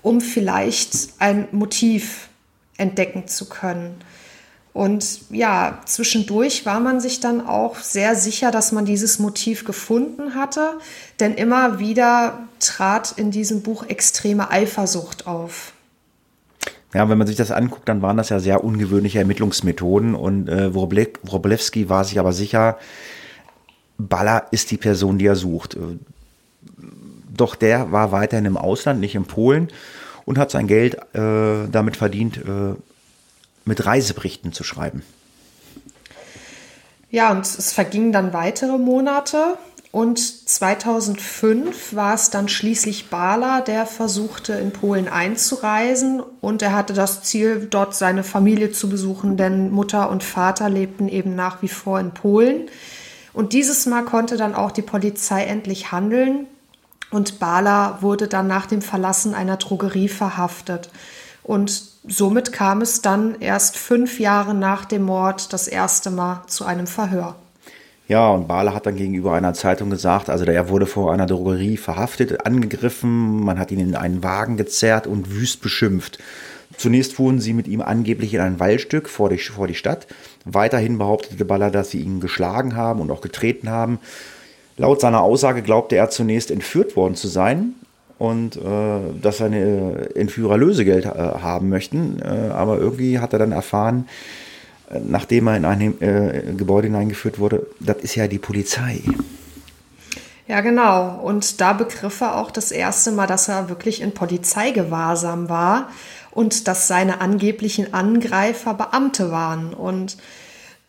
[0.00, 2.28] um vielleicht ein Motiv
[2.76, 3.96] entdecken zu können.
[4.72, 10.36] Und ja, zwischendurch war man sich dann auch sehr sicher, dass man dieses Motiv gefunden
[10.36, 10.78] hatte,
[11.18, 15.72] denn immer wieder trat in diesem Buch extreme Eifersucht auf.
[16.94, 20.74] Ja, wenn man sich das anguckt, dann waren das ja sehr ungewöhnliche Ermittlungsmethoden und äh,
[20.74, 22.78] Wroblewski war sich aber sicher,
[23.96, 25.76] Baller ist die Person, die er sucht.
[27.34, 29.68] Doch der war weiterhin im Ausland, nicht in Polen
[30.24, 32.74] und hat sein Geld äh, damit verdient, äh,
[33.64, 35.02] mit Reiseberichten zu schreiben.
[37.10, 39.58] Ja, und es vergingen dann weitere Monate
[39.92, 46.94] und 2005 war es dann schließlich Bala, der versuchte in Polen einzureisen und er hatte
[46.94, 51.68] das Ziel, dort seine Familie zu besuchen, denn Mutter und Vater lebten eben nach wie
[51.68, 52.70] vor in Polen.
[53.34, 56.46] Und dieses Mal konnte dann auch die Polizei endlich handeln
[57.10, 60.88] und Bala wurde dann nach dem Verlassen einer Drogerie verhaftet.
[61.42, 66.64] Und somit kam es dann erst fünf Jahre nach dem Mord das erste Mal zu
[66.64, 67.36] einem Verhör.
[68.08, 71.76] Ja, und Bale hat dann gegenüber einer Zeitung gesagt, also er wurde vor einer Drogerie
[71.76, 76.18] verhaftet, angegriffen, man hat ihn in einen Wagen gezerrt und wüst beschimpft.
[76.76, 80.06] Zunächst fuhren sie mit ihm angeblich in ein Waldstück vor die, vor die Stadt.
[80.44, 83.98] Weiterhin behauptete Baller, dass sie ihn geschlagen haben und auch getreten haben.
[84.78, 87.74] Laut seiner Aussage glaubte er zunächst entführt worden zu sein
[88.18, 88.60] und äh,
[89.20, 92.20] dass seine Entführer Lösegeld äh, haben möchten.
[92.20, 94.08] Äh, aber irgendwie hat er dann erfahren,
[95.06, 99.00] nachdem er in ein äh, Gebäude hineingeführt wurde, das ist ja die Polizei.
[100.48, 101.20] Ja, genau.
[101.22, 105.88] Und da begriff er auch das erste Mal, dass er wirklich in Polizeigewahrsam war
[106.30, 109.72] und dass seine angeblichen Angreifer Beamte waren.
[109.72, 110.16] Und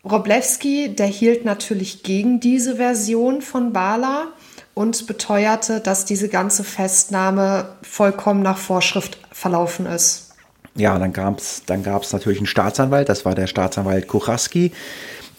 [0.04, 4.28] Roblewski, der hielt natürlich gegen diese Version von Bala
[4.74, 10.23] und beteuerte, dass diese ganze Festnahme vollkommen nach Vorschrift verlaufen ist.
[10.76, 14.72] Ja, dann gab es dann gab's natürlich einen Staatsanwalt, das war der Staatsanwalt Kuchaski.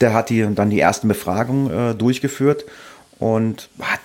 [0.01, 2.65] Der hat die, dann die ersten Befragungen äh, durchgeführt
[3.19, 3.99] und hat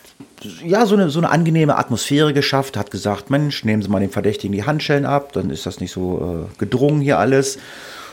[0.64, 4.10] ja so eine, so eine angenehme Atmosphäre geschafft, hat gesagt, Mensch, nehmen Sie mal den
[4.10, 7.58] Verdächtigen die Handschellen ab, dann ist das nicht so äh, gedrungen hier alles.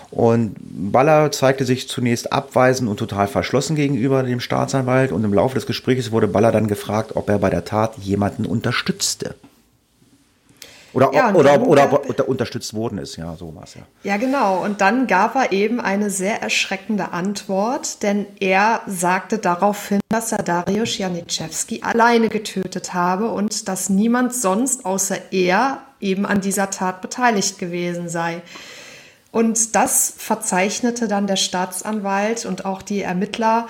[0.09, 5.55] Und Baller zeigte sich zunächst abweisend und total verschlossen gegenüber dem Staatsanwalt und im Laufe
[5.55, 9.35] des Gesprächs wurde Baller dann gefragt, ob er bei der Tat jemanden unterstützte.
[10.97, 13.81] Oder, ja, oder, oder, oder, unterstützt worden ist, ja, so war es ja.
[14.01, 14.63] Ja, genau.
[14.63, 20.41] Und dann gab er eben eine sehr erschreckende Antwort, denn er sagte daraufhin, dass er
[20.41, 27.01] Dariusz Janiczewski alleine getötet habe und dass niemand sonst außer er eben an dieser Tat
[27.01, 28.41] beteiligt gewesen sei.
[29.31, 33.67] Und das verzeichnete dann der Staatsanwalt und auch die Ermittler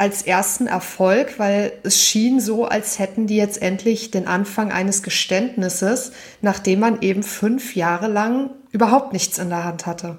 [0.00, 5.02] als ersten Erfolg, weil es schien so, als hätten die jetzt endlich den Anfang eines
[5.02, 10.18] Geständnisses, nachdem man eben fünf Jahre lang überhaupt nichts in der Hand hatte.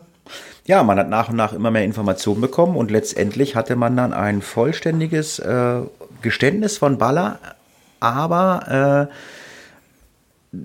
[0.66, 4.14] Ja, man hat nach und nach immer mehr Informationen bekommen und letztendlich hatte man dann
[4.14, 5.82] ein vollständiges äh,
[6.22, 7.40] Geständnis von Baller,
[8.00, 9.10] aber
[10.54, 10.58] äh,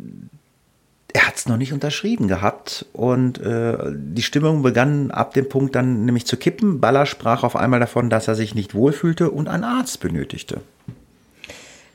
[1.17, 5.75] er hat es noch nicht unterschrieben gehabt und äh, die Stimmung begann ab dem Punkt
[5.75, 6.79] dann nämlich zu kippen.
[6.79, 10.61] Baller sprach auf einmal davon, dass er sich nicht wohlfühlte und einen Arzt benötigte.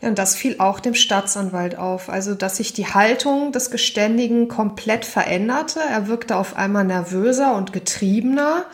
[0.01, 2.09] Ja, und das fiel auch dem Staatsanwalt auf.
[2.09, 5.81] Also, dass sich die Haltung des Geständigen komplett veränderte.
[5.87, 8.65] Er wirkte auf einmal nervöser und getriebener.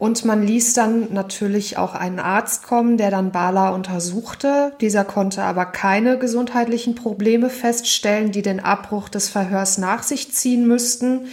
[0.00, 4.72] Und man ließ dann natürlich auch einen Arzt kommen, der dann Bala untersuchte.
[4.80, 10.66] Dieser konnte aber keine gesundheitlichen Probleme feststellen, die den Abbruch des Verhörs nach sich ziehen
[10.66, 11.26] müssten.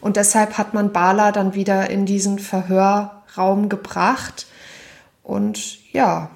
[0.00, 4.46] Und deshalb hat man Bala dann wieder in diesen Verhörraum gebracht.
[5.22, 6.30] Und ja,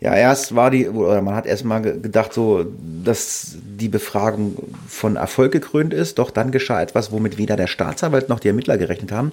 [0.00, 2.66] ja, erst war die, oder man hat erst mal gedacht, so,
[3.02, 8.28] dass die Befragung von Erfolg gekrönt ist, doch dann geschah etwas, womit weder der Staatsanwalt
[8.28, 9.32] noch die Ermittler gerechnet haben.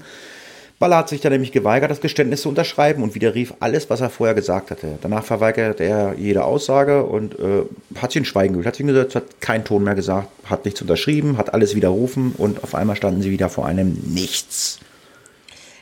[0.79, 4.09] Baller hat sich dann nämlich geweigert, das Geständnis zu unterschreiben und widerrief alles, was er
[4.09, 4.97] vorher gesagt hatte.
[5.01, 7.63] Danach verweigerte er jede Aussage und äh,
[7.95, 10.81] hat sich in Schweigen gehüllt, hat sich gesagt, hat keinen Ton mehr gesagt, hat nichts
[10.81, 14.79] unterschrieben, hat alles widerrufen und auf einmal standen sie wieder vor einem Nichts.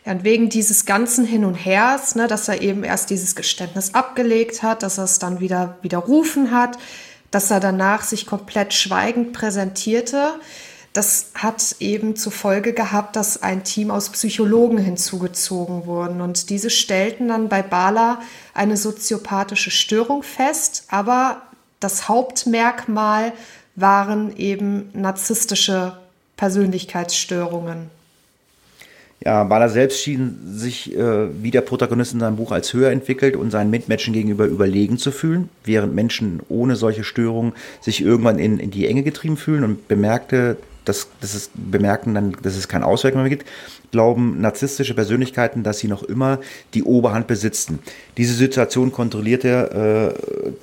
[0.06, 3.94] Ja, und wegen dieses ganzen Hin und Hers, ne, dass er eben erst dieses Geständnis
[3.94, 6.78] abgelegt hat, dass er es dann wieder widerrufen hat,
[7.30, 10.34] dass er danach sich komplett schweigend präsentierte,
[10.94, 16.20] das hat eben zur Folge gehabt, dass ein Team aus Psychologen hinzugezogen wurden.
[16.20, 18.22] Und diese stellten dann bei Bala
[18.54, 21.44] eine soziopathische Störung fest, aber
[21.80, 23.32] das Hauptmerkmal
[23.76, 25.98] waren eben narzisstische
[26.36, 27.90] Persönlichkeitsstörungen.
[29.24, 33.36] Ja, Bala selbst schien sich äh, wie der Protagonist in seinem Buch als höher entwickelt
[33.36, 38.60] und seinen Mitmenschen gegenüber überlegen zu fühlen, während Menschen ohne solche Störungen sich irgendwann in,
[38.60, 42.86] in die Enge getrieben fühlen und bemerkte, das, das ist, bemerken dann, dass es keine
[42.86, 43.46] Auswirkungen mehr gibt,
[43.92, 46.40] glauben narzisstische Persönlichkeiten, dass sie noch immer
[46.74, 47.80] die Oberhand besitzen.
[48.18, 50.14] Diese Situation kontrolliert er, äh,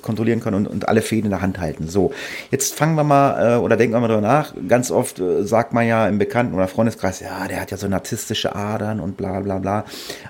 [0.01, 1.87] kontrollieren können und, und alle Fäden in der Hand halten.
[1.87, 2.11] So,
[2.51, 4.53] jetzt fangen wir mal äh, oder denken wir mal darüber nach.
[4.67, 7.87] Ganz oft äh, sagt man ja im Bekannten- oder Freundeskreis, ja, der hat ja so
[7.87, 9.85] narzisstische Adern und bla bla bla.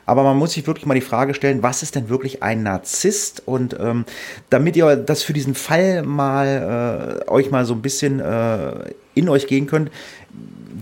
[0.05, 3.43] Aber man muss sich wirklich mal die Frage stellen, was ist denn wirklich ein Narzisst?
[3.45, 4.05] Und ähm,
[4.49, 8.71] damit ihr das für diesen Fall mal äh, euch mal so ein bisschen äh,
[9.19, 9.91] in euch gehen könnt,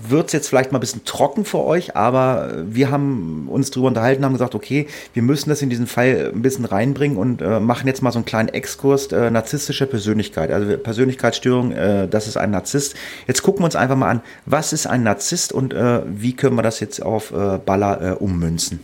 [0.10, 3.88] wird es jetzt vielleicht mal ein bisschen trocken für euch, aber wir haben uns darüber
[3.88, 7.60] unterhalten, haben gesagt, okay, wir müssen das in diesen Fall ein bisschen reinbringen und äh,
[7.60, 10.52] machen jetzt mal so einen kleinen Exkurs äh, narzisstische Persönlichkeit.
[10.52, 12.96] Also Persönlichkeitsstörung, äh, das ist ein Narzisst.
[13.28, 16.56] Jetzt gucken wir uns einfach mal an, was ist ein Narzisst und äh, wie können
[16.56, 18.80] wir das jetzt auf äh, Baller äh, ummünzen?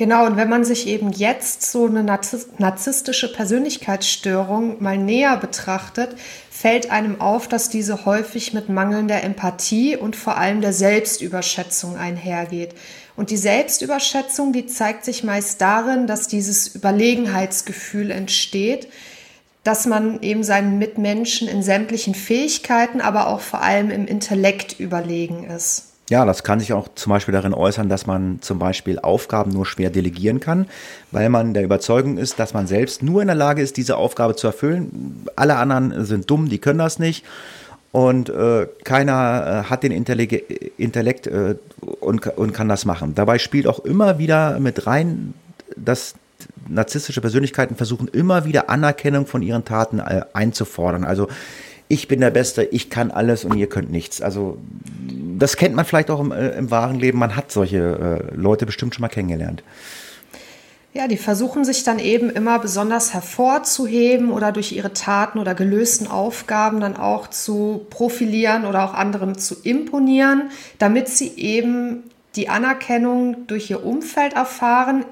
[0.00, 6.16] Genau, und wenn man sich eben jetzt so eine narzisstische Persönlichkeitsstörung mal näher betrachtet,
[6.60, 12.74] fällt einem auf, dass diese häufig mit mangelnder Empathie und vor allem der Selbstüberschätzung einhergeht.
[13.16, 18.88] Und die Selbstüberschätzung, die zeigt sich meist darin, dass dieses Überlegenheitsgefühl entsteht,
[19.64, 25.44] dass man eben seinen Mitmenschen in sämtlichen Fähigkeiten, aber auch vor allem im Intellekt überlegen
[25.44, 25.89] ist.
[26.10, 29.64] Ja, das kann sich auch zum Beispiel darin äußern, dass man zum Beispiel Aufgaben nur
[29.64, 30.66] schwer delegieren kann,
[31.12, 34.34] weil man der Überzeugung ist, dass man selbst nur in der Lage ist, diese Aufgabe
[34.34, 35.24] zu erfüllen.
[35.36, 37.24] Alle anderen sind dumm, die können das nicht.
[37.92, 41.54] Und äh, keiner äh, hat den Intellekt, Intellekt äh,
[42.00, 43.14] und, und kann das machen.
[43.14, 45.34] Dabei spielt auch immer wieder mit rein,
[45.76, 46.14] dass
[46.68, 51.04] narzisstische Persönlichkeiten versuchen, immer wieder Anerkennung von ihren Taten äh, einzufordern.
[51.04, 51.28] Also
[51.90, 54.22] ich bin der Beste, ich kann alles und ihr könnt nichts.
[54.22, 54.58] Also
[55.38, 57.18] das kennt man vielleicht auch im, äh, im wahren Leben.
[57.18, 59.64] Man hat solche äh, Leute bestimmt schon mal kennengelernt.
[60.94, 66.06] Ja, die versuchen sich dann eben immer besonders hervorzuheben oder durch ihre Taten oder gelösten
[66.06, 72.04] Aufgaben dann auch zu profilieren oder auch anderen zu imponieren, damit sie eben
[72.36, 75.04] die Anerkennung durch ihr Umfeld erfahren,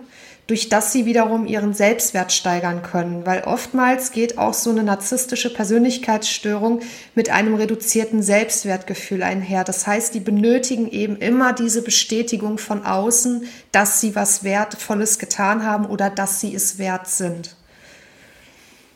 [0.48, 5.52] durch das sie wiederum ihren Selbstwert steigern können, weil oftmals geht auch so eine narzisstische
[5.52, 6.80] Persönlichkeitsstörung
[7.14, 9.62] mit einem reduzierten Selbstwertgefühl einher.
[9.62, 15.64] Das heißt, die benötigen eben immer diese Bestätigung von außen, dass sie was Wertvolles getan
[15.64, 17.57] haben oder dass sie es wert sind.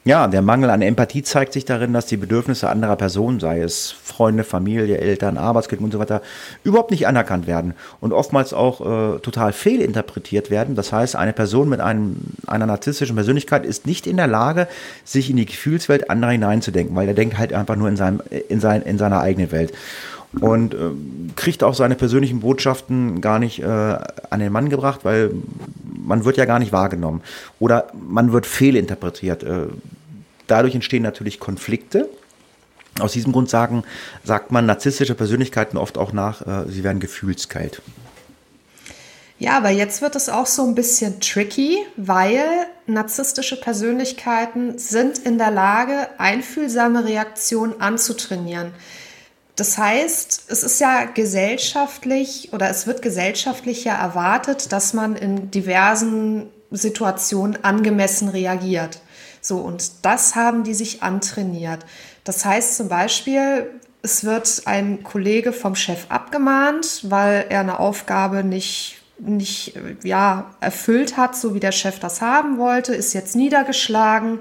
[0.04, 3.92] Ja, der Mangel an Empathie zeigt sich darin, dass die Bedürfnisse anderer Personen, sei es
[3.92, 6.22] Freunde, Familie, Eltern, Arbeitskollegen und so weiter,
[6.64, 10.74] überhaupt nicht anerkannt werden und oftmals auch äh, total fehlinterpretiert werden.
[10.74, 12.16] Das heißt, eine Person mit einem,
[12.48, 14.66] einer narzisstischen Persönlichkeit ist nicht in der Lage,
[15.04, 18.58] sich in die Gefühlswelt anderer hineinzudenken, weil er denkt halt einfach nur in, seinem, in,
[18.58, 19.72] sein, in seiner eigenen Welt
[20.40, 20.78] und äh,
[21.36, 25.30] kriegt auch seine persönlichen Botschaften gar nicht äh, an den Mann gebracht, weil
[25.84, 27.22] man wird ja gar nicht wahrgenommen
[27.58, 29.42] oder man wird fehlinterpretiert.
[29.42, 29.66] Äh,
[30.46, 32.08] dadurch entstehen natürlich Konflikte.
[33.00, 33.84] Aus diesem Grund sagen,
[34.22, 37.80] sagt man narzisstische Persönlichkeiten oft auch nach, äh, sie werden gefühlskalt.
[39.38, 42.44] Ja, aber jetzt wird es auch so ein bisschen tricky, weil
[42.86, 48.72] narzisstische Persönlichkeiten sind in der Lage, einfühlsame Reaktionen anzutrainieren.
[49.56, 55.50] Das heißt, es ist ja gesellschaftlich oder es wird gesellschaftlich ja erwartet, dass man in
[55.50, 59.00] diversen Situationen angemessen reagiert.
[59.42, 61.84] So, und das haben die sich antrainiert.
[62.24, 63.68] Das heißt zum Beispiel,
[64.00, 71.16] es wird ein Kollege vom Chef abgemahnt, weil er eine Aufgabe nicht nicht ja, erfüllt
[71.16, 74.40] hat, so wie der Chef das haben wollte, ist jetzt niedergeschlagen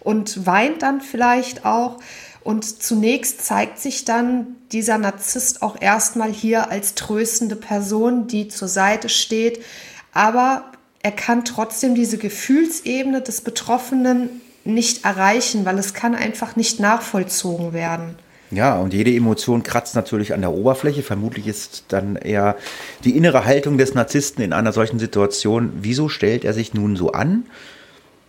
[0.00, 1.98] und weint dann vielleicht auch.
[2.46, 8.68] Und zunächst zeigt sich dann dieser Narzisst auch erstmal hier als tröstende Person, die zur
[8.68, 9.64] Seite steht.
[10.12, 10.70] Aber
[11.02, 17.72] er kann trotzdem diese Gefühlsebene des Betroffenen nicht erreichen, weil es kann einfach nicht nachvollzogen
[17.72, 18.14] werden.
[18.52, 21.02] Ja, und jede Emotion kratzt natürlich an der Oberfläche.
[21.02, 22.54] Vermutlich ist dann eher
[23.02, 27.10] die innere Haltung des Narzissten in einer solchen Situation, wieso stellt er sich nun so
[27.10, 27.46] an?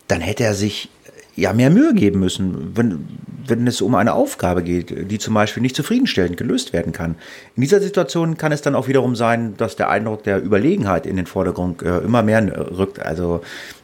[0.08, 0.88] Dann hätte er sich
[1.38, 3.06] ja mehr Mühe geben müssen, wenn,
[3.46, 7.14] wenn es um eine Aufgabe geht, die zum Beispiel nicht zufriedenstellend gelöst werden kann.
[7.54, 11.16] In dieser Situation kann es dann auch wiederum sein, dass der Eindruck der Überlegenheit in
[11.16, 12.42] den Vordergrund äh, immer mehr
[12.76, 12.98] rückt.
[13.00, 13.40] Also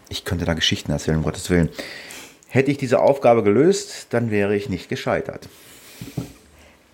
[0.09, 1.69] ich könnte da Geschichten erzählen, um Gottes Willen.
[2.49, 5.49] Hätte ich diese Aufgabe gelöst, dann wäre ich nicht gescheitert.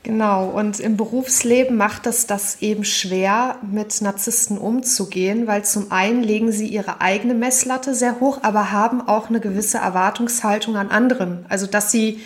[0.02, 6.22] Genau, und im Berufsleben macht es das eben schwer, mit Narzissten umzugehen, weil zum einen
[6.22, 11.44] legen sie ihre eigene Messlatte sehr hoch, aber haben auch eine gewisse Erwartungshaltung an anderen.
[11.50, 12.20] Also, dass sie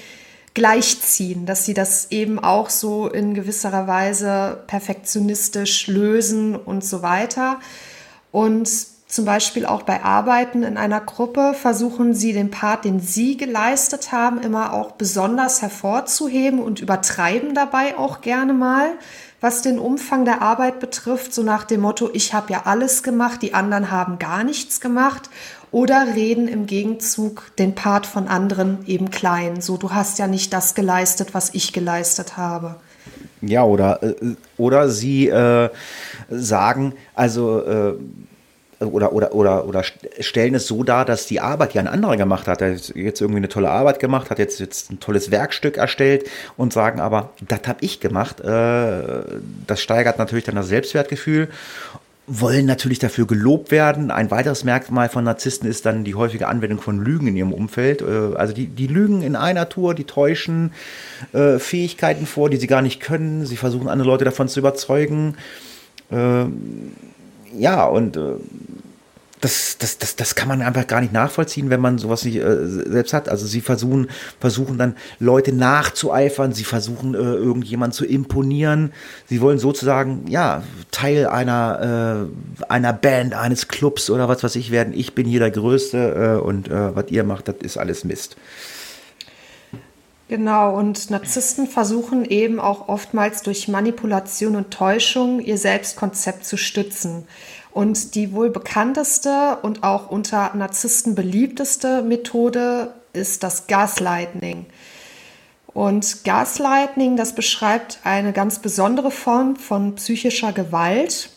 [0.54, 7.58] gleichziehen, dass sie das eben auch so in gewisser Weise perfektionistisch lösen und so weiter.
[8.30, 8.68] Und
[9.14, 14.10] zum Beispiel auch bei Arbeiten in einer Gruppe versuchen sie den Part, den sie geleistet
[14.10, 18.88] haben, immer auch besonders hervorzuheben und übertreiben dabei auch gerne mal,
[19.40, 23.40] was den Umfang der Arbeit betrifft, so nach dem Motto, ich habe ja alles gemacht,
[23.42, 25.30] die anderen haben gar nichts gemacht
[25.70, 30.52] oder reden im Gegenzug den Part von anderen eben klein, so du hast ja nicht
[30.52, 32.80] das geleistet, was ich geleistet habe.
[33.42, 35.70] Ja, oder, äh, oder sie äh,
[36.28, 37.94] sagen, also äh,
[38.80, 39.82] oder, oder, oder, oder
[40.20, 43.48] stellen es so dar, dass die Arbeit, die ein anderer gemacht hat, jetzt irgendwie eine
[43.48, 47.78] tolle Arbeit gemacht, hat jetzt, jetzt ein tolles Werkstück erstellt und sagen aber, das habe
[47.80, 48.40] ich gemacht.
[48.40, 49.22] Äh,
[49.66, 51.48] das steigert natürlich dann das Selbstwertgefühl
[52.26, 54.10] wollen natürlich dafür gelobt werden.
[54.10, 58.00] Ein weiteres Merkmal von Narzissten ist dann die häufige Anwendung von Lügen in ihrem Umfeld.
[58.00, 60.72] Äh, also die, die lügen in einer Tour, die täuschen
[61.32, 63.44] äh, Fähigkeiten vor, die sie gar nicht können.
[63.44, 65.36] Sie versuchen andere Leute davon zu überzeugen.
[66.10, 66.44] Äh,
[67.56, 68.36] ja, und äh,
[69.44, 72.66] das, das, das, das kann man einfach gar nicht nachvollziehen, wenn man sowas nicht äh,
[72.66, 73.28] selbst hat.
[73.28, 74.08] Also sie versuchen,
[74.40, 78.92] versuchen dann Leute nachzueifern, sie versuchen äh, irgendjemand zu imponieren.
[79.28, 82.30] Sie wollen sozusagen, ja, Teil einer,
[82.62, 84.94] äh, einer Band, eines Clubs oder was weiß ich werden.
[84.94, 88.36] Ich bin hier der Größte äh, und äh, was ihr macht, das ist alles Mist.
[90.34, 97.28] Genau, und Narzissten versuchen eben auch oftmals durch Manipulation und Täuschung ihr Selbstkonzept zu stützen.
[97.70, 104.66] Und die wohl bekannteste und auch unter Narzissten beliebteste Methode ist das Gaslighting.
[105.68, 111.30] Und Gaslighting, das beschreibt eine ganz besondere Form von psychischer Gewalt,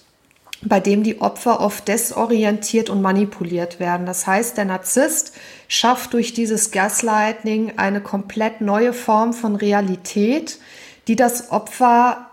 [0.62, 4.05] bei dem die Opfer oft desorientiert und manipuliert werden.
[4.05, 5.34] Das heißt, der Narzisst
[5.68, 10.60] schafft durch dieses Gaslighting eine komplett neue Form von Realität,
[11.08, 12.28] die das Opfer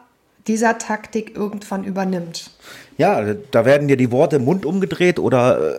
[0.47, 2.51] dieser Taktik irgendwann übernimmt.
[2.97, 5.79] Ja, da werden dir die Worte im Mund umgedreht oder äh,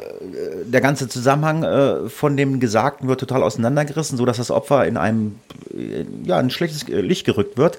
[0.66, 5.40] der ganze Zusammenhang äh, von dem Gesagten wird total auseinandergerissen, sodass das Opfer in einem
[5.74, 7.78] äh, ja, ein schlechtes Licht gerückt wird.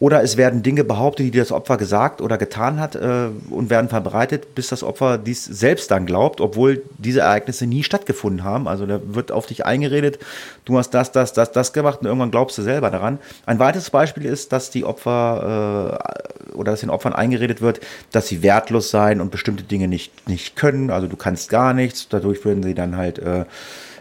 [0.00, 3.90] Oder es werden Dinge behauptet, die das Opfer gesagt oder getan hat äh, und werden
[3.90, 8.66] verbreitet, bis das Opfer dies selbst dann glaubt, obwohl diese Ereignisse nie stattgefunden haben.
[8.66, 10.18] Also da wird auf dich eingeredet,
[10.64, 13.18] du hast das, das, das, das gemacht und irgendwann glaubst du selber daran.
[13.44, 16.00] Ein weiteres Beispiel ist, dass die Opfer
[16.48, 17.80] äh, oder dass den Opfern eingeredet wird,
[18.10, 20.88] dass sie wertlos seien und bestimmte Dinge nicht, nicht können.
[20.88, 22.08] Also du kannst gar nichts.
[22.08, 23.44] Dadurch würden sie dann halt äh,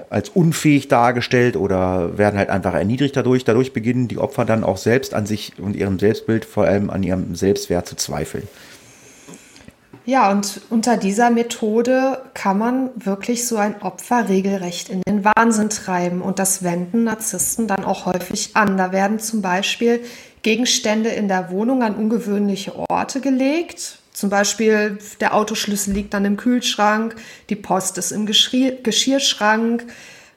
[0.10, 3.43] als unfähig dargestellt oder werden halt einfach erniedrigt dadurch.
[3.43, 7.03] Dadurch beginnen die Opfer dann auch selbst an sich und ihrem Selbstbild, vor allem an
[7.03, 8.47] ihrem Selbstwert zu zweifeln.
[10.05, 15.70] Ja, und unter dieser Methode kann man wirklich so ein Opfer regelrecht in den Wahnsinn
[15.70, 16.24] treiben.
[16.24, 18.76] Und das wenden Narzissten dann auch häufig an.
[18.76, 20.01] Da werden zum Beispiel
[20.41, 26.36] Gegenstände in der Wohnung an ungewöhnliche Orte gelegt, Zum Beispiel der Autoschlüssel liegt dann im
[26.36, 27.16] Kühlschrank,
[27.48, 29.86] die Post ist im Geschirr Geschirrschrank.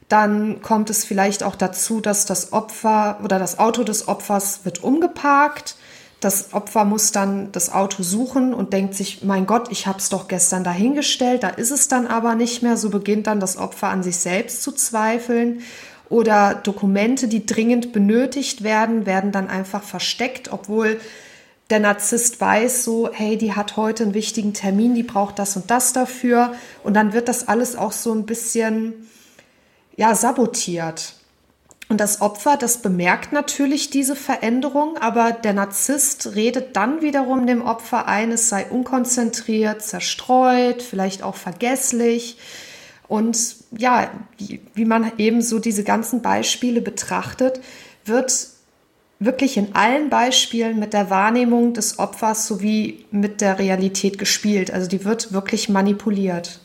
[0.09, 4.85] Dann kommt es vielleicht auch dazu, dass das Opfer oder das Auto des Opfers wird
[4.85, 5.75] umgeparkt.
[6.21, 10.11] Das Opfer muss dann das Auto suchen und denkt sich, mein Gott, ich habe es
[10.11, 12.77] doch gestern dahingestellt, da ist es dann aber nicht mehr.
[12.77, 15.63] So beginnt dann das Opfer an sich selbst zu zweifeln.
[16.09, 21.01] Oder Dokumente, die dringend benötigt werden, werden dann einfach versteckt, obwohl
[21.73, 25.71] der Narzisst weiß so, hey, die hat heute einen wichtigen Termin, die braucht das und
[25.71, 26.53] das dafür.
[26.85, 29.09] Und dann wird das alles auch so ein bisschen,
[29.97, 31.15] ja, sabotiert.
[31.89, 37.63] Und das Opfer, das bemerkt natürlich diese Veränderung, aber der Narzisst redet dann wiederum dem
[37.63, 42.37] Opfer ein, es sei unkonzentriert, zerstreut, vielleicht auch vergesslich.
[43.09, 47.63] Und ja, wie, wie man eben so diese ganzen Beispiele betrachtet,
[48.05, 48.52] wird
[49.25, 54.73] wirklich in allen Beispielen mit der Wahrnehmung des Opfers sowie mit der Realität gespielt.
[54.73, 56.61] Also die wird wirklich manipuliert.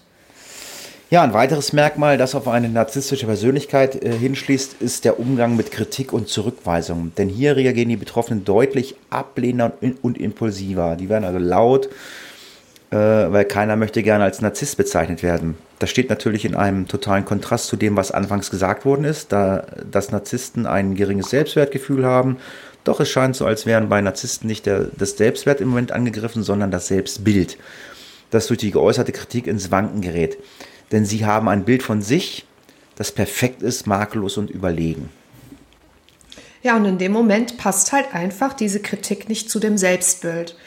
[1.09, 5.71] Ja, ein weiteres Merkmal, das auf eine narzisstische Persönlichkeit äh, hinschließt, ist der Umgang mit
[5.71, 7.13] Kritik und Zurückweisung.
[7.17, 10.97] Denn hier reagieren die Betroffenen deutlich ablehnender und, und impulsiver.
[10.97, 11.87] Die werden also laut,
[12.91, 15.57] äh, weil keiner möchte gerne als Narzisst bezeichnet werden.
[15.79, 19.65] Das steht natürlich in einem totalen Kontrast zu dem, was anfangs gesagt worden ist, da
[19.89, 22.37] dass Narzissten ein geringes Selbstwertgefühl haben.
[22.83, 26.41] Doch es scheint so, als wären bei Narzissten nicht der, das Selbstwert im Moment angegriffen,
[26.41, 27.57] sondern das Selbstbild,
[28.31, 30.37] das durch die geäußerte Kritik ins Wanken gerät
[30.91, 32.45] denn sie haben ein Bild von sich,
[32.95, 35.09] das perfekt ist, makellos und überlegen.
[36.63, 40.57] Ja, und in dem Moment passt halt einfach diese Kritik nicht zu dem Selbstbild.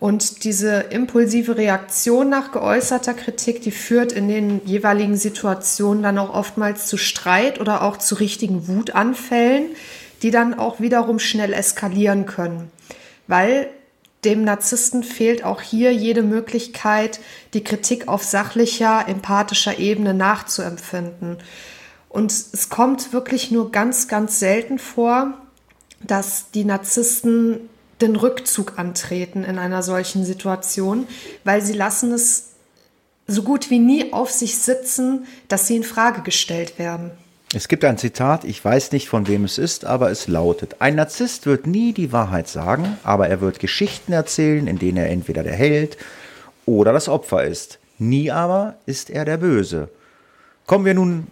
[0.00, 6.34] Und diese impulsive Reaktion nach geäußerter Kritik, die führt in den jeweiligen Situationen dann auch
[6.34, 9.66] oftmals zu Streit oder auch zu richtigen Wutanfällen,
[10.22, 12.70] die dann auch wiederum schnell eskalieren können.
[13.26, 13.68] Weil
[14.24, 17.20] dem Narzissten fehlt auch hier jede Möglichkeit,
[17.52, 21.38] die Kritik auf sachlicher, empathischer Ebene nachzuempfinden.
[22.08, 25.34] Und es kommt wirklich nur ganz, ganz selten vor,
[26.02, 27.69] dass die Narzissten
[28.02, 31.06] den Rückzug antreten in einer solchen Situation,
[31.44, 32.50] weil sie lassen es
[33.26, 37.12] so gut wie nie auf sich sitzen, dass sie in Frage gestellt werden.
[37.52, 40.94] Es gibt ein Zitat, ich weiß nicht von wem es ist, aber es lautet, ein
[40.94, 45.42] Narzisst wird nie die Wahrheit sagen, aber er wird Geschichten erzählen, in denen er entweder
[45.42, 45.96] der Held
[46.64, 47.80] oder das Opfer ist.
[47.98, 49.88] Nie aber ist er der Böse.
[50.66, 51.26] Kommen wir nun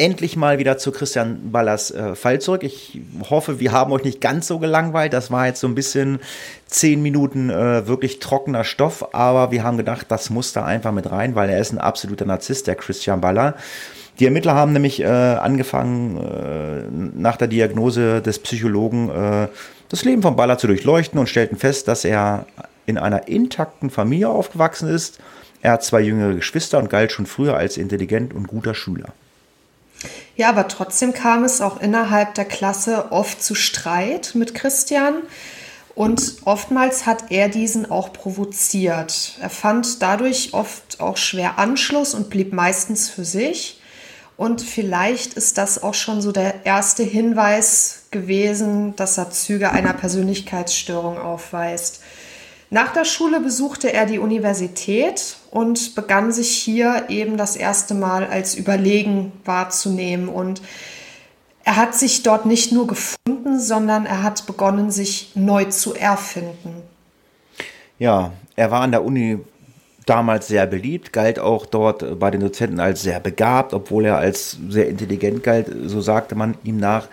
[0.00, 2.62] endlich mal wieder zu Christian Ballers äh, Fall zurück.
[2.62, 5.12] Ich hoffe, wir haben euch nicht ganz so gelangweilt.
[5.12, 6.20] Das war jetzt so ein bisschen
[6.66, 11.10] zehn Minuten äh, wirklich trockener Stoff, aber wir haben gedacht, das muss da einfach mit
[11.10, 13.54] rein, weil er ist ein absoluter Narzisst, der Christian Baller.
[14.18, 19.48] Die Ermittler haben nämlich äh, angefangen, äh, nach der Diagnose des Psychologen äh,
[19.90, 22.46] das Leben von Baller zu durchleuchten und stellten fest, dass er
[22.86, 25.20] in einer intakten Familie aufgewachsen ist.
[25.60, 29.12] Er hat zwei jüngere Geschwister und galt schon früher als intelligent und guter Schüler.
[30.36, 35.16] Ja, aber trotzdem kam es auch innerhalb der Klasse oft zu Streit mit Christian.
[35.94, 39.36] Und oftmals hat er diesen auch provoziert.
[39.40, 43.80] Er fand dadurch oft auch schwer Anschluss und blieb meistens für sich.
[44.36, 49.92] Und vielleicht ist das auch schon so der erste Hinweis gewesen, dass er Züge einer
[49.92, 52.00] Persönlichkeitsstörung aufweist.
[52.72, 58.24] Nach der Schule besuchte er die Universität und begann sich hier eben das erste Mal
[58.24, 60.28] als überlegen wahrzunehmen.
[60.28, 60.62] Und
[61.64, 66.82] er hat sich dort nicht nur gefunden, sondern er hat begonnen, sich neu zu erfinden.
[67.98, 69.40] Ja, er war an der Uni
[70.06, 74.56] damals sehr beliebt, galt auch dort bei den Dozenten als sehr begabt, obwohl er als
[74.68, 77.08] sehr intelligent galt, so sagte man ihm nach.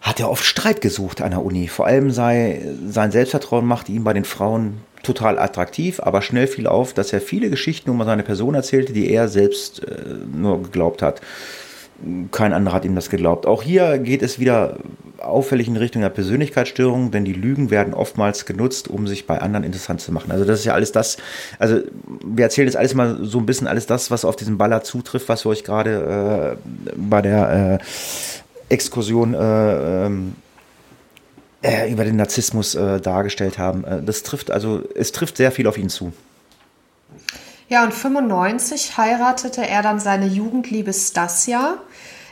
[0.00, 1.68] Hat er oft Streit gesucht an der Uni.
[1.68, 6.66] Vor allem sei sein Selbstvertrauen machte ihn bei den Frauen total attraktiv, aber schnell fiel
[6.66, 9.96] auf, dass er viele Geschichten über seine Person erzählte, die er selbst äh,
[10.32, 11.20] nur geglaubt hat.
[12.30, 13.44] Kein anderer hat ihm das geglaubt.
[13.44, 14.78] Auch hier geht es wieder
[15.18, 19.64] auffällig in Richtung der Persönlichkeitsstörung, denn die Lügen werden oftmals genutzt, um sich bei anderen
[19.64, 20.32] interessant zu machen.
[20.32, 21.18] Also das ist ja alles das,
[21.58, 21.80] also
[22.24, 25.28] wir erzählen jetzt alles mal so ein bisschen alles das, was auf diesen Baller zutrifft,
[25.28, 27.84] was wir euch gerade äh, bei der äh,
[28.70, 30.34] Exkursion äh, ähm,
[31.62, 33.84] äh, über den Narzissmus äh, dargestellt haben.
[33.84, 36.12] Äh, das trifft also, es trifft sehr viel auf ihn zu.
[37.68, 41.78] Ja, und 95 heiratete er dann seine Jugendliebe Stasia.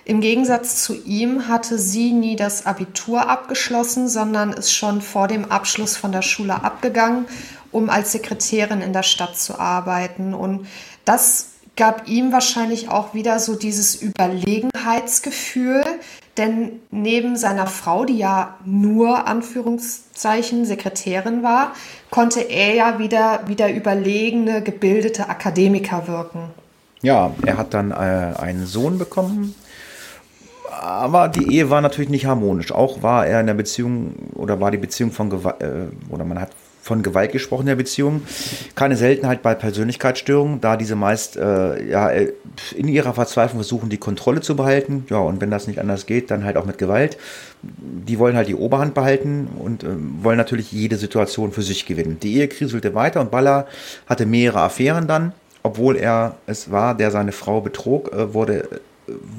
[0.04, 5.44] Im Gegensatz zu ihm hatte sie nie das Abitur abgeschlossen, sondern ist schon vor dem
[5.50, 7.26] Abschluss von der Schule abgegangen,
[7.70, 10.32] um als Sekretärin in der Stadt zu arbeiten.
[10.32, 10.66] Und
[11.04, 15.84] das gab ihm wahrscheinlich auch wieder so dieses Überlegenheitsgefühl,
[16.38, 21.72] denn neben seiner Frau, die ja nur Anführungszeichen Sekretärin war,
[22.10, 26.50] konnte er ja wieder wie der überlegene, gebildete Akademiker wirken.
[27.02, 29.54] Ja, er hat dann äh, einen Sohn bekommen,
[30.80, 32.72] aber die Ehe war natürlich nicht harmonisch.
[32.72, 36.40] Auch war er in der Beziehung oder war die Beziehung von Gewalt, äh, oder man
[36.40, 36.50] hat
[36.88, 38.22] von Gewalt gesprochen in der Beziehung.
[38.74, 42.32] Keine Seltenheit bei Persönlichkeitsstörungen, da diese meist äh, ja, äh,
[42.74, 45.06] in ihrer Verzweiflung versuchen, die Kontrolle zu behalten.
[45.10, 47.16] Ja, und wenn das nicht anders geht, dann halt auch mit Gewalt.
[47.62, 49.88] Die wollen halt die Oberhand behalten und äh,
[50.22, 52.18] wollen natürlich jede Situation für sich gewinnen.
[52.20, 53.66] Die Ehe kriselte weiter und Baller
[54.08, 55.32] hatte mehrere Affären dann.
[55.62, 58.68] Obwohl er es war, der seine Frau betrog, äh, wurde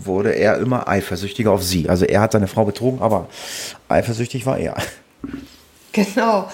[0.04, 1.90] wurde er immer eifersüchtiger auf sie.
[1.90, 3.28] Also er hat seine Frau betrogen, aber
[3.88, 4.76] eifersüchtig war er.
[5.92, 6.50] Genau.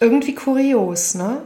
[0.00, 1.42] Irgendwie kurios, ne?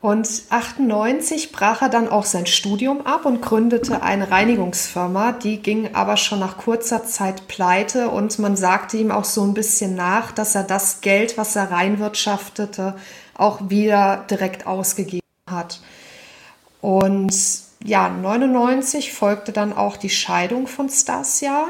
[0.00, 5.32] Und 98 brach er dann auch sein Studium ab und gründete eine Reinigungsfirma.
[5.32, 9.52] Die ging aber schon nach kurzer Zeit pleite und man sagte ihm auch so ein
[9.52, 12.96] bisschen nach, dass er das Geld, was er reinwirtschaftete,
[13.34, 15.80] auch wieder direkt ausgegeben hat.
[16.80, 17.34] Und
[17.84, 21.68] ja, 99 folgte dann auch die Scheidung von Stasia.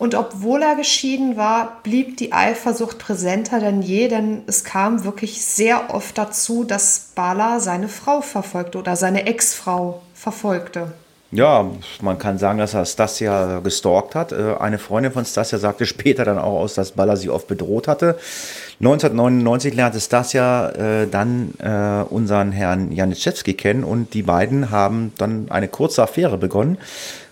[0.00, 5.44] Und obwohl er geschieden war, blieb die Eifersucht präsenter denn je, denn es kam wirklich
[5.44, 10.92] sehr oft dazu, dass Bala seine Frau verfolgte oder seine Ex-Frau verfolgte.
[11.32, 11.70] Ja,
[12.00, 14.32] man kann sagen, dass er Stasia gestalkt hat.
[14.32, 17.86] Äh, eine Freundin von Stasia sagte später dann auch aus, dass Balla sie oft bedroht
[17.86, 18.18] hatte.
[18.80, 25.50] 1999 lernte Stasia äh, dann äh, unseren Herrn Janiszewski kennen und die beiden haben dann
[25.50, 26.78] eine kurze Affäre begonnen.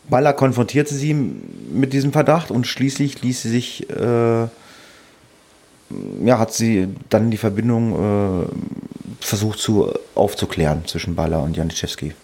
[0.09, 4.47] Baller konfrontierte sie mit diesem Verdacht und schließlich ließ sie sich, äh,
[6.25, 8.47] ja, hat sie dann die Verbindung äh,
[9.21, 12.15] versucht zu aufzuklären zwischen Baller und Janiszewski.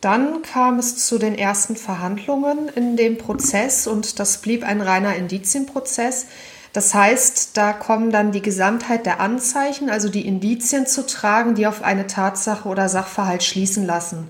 [0.00, 5.16] Dann kam es zu den ersten Verhandlungen in dem Prozess und das blieb ein reiner
[5.16, 6.26] Indizienprozess.
[6.72, 11.66] Das heißt, da kommen dann die Gesamtheit der Anzeichen, also die Indizien zu tragen, die
[11.66, 14.28] auf eine Tatsache oder Sachverhalt schließen lassen.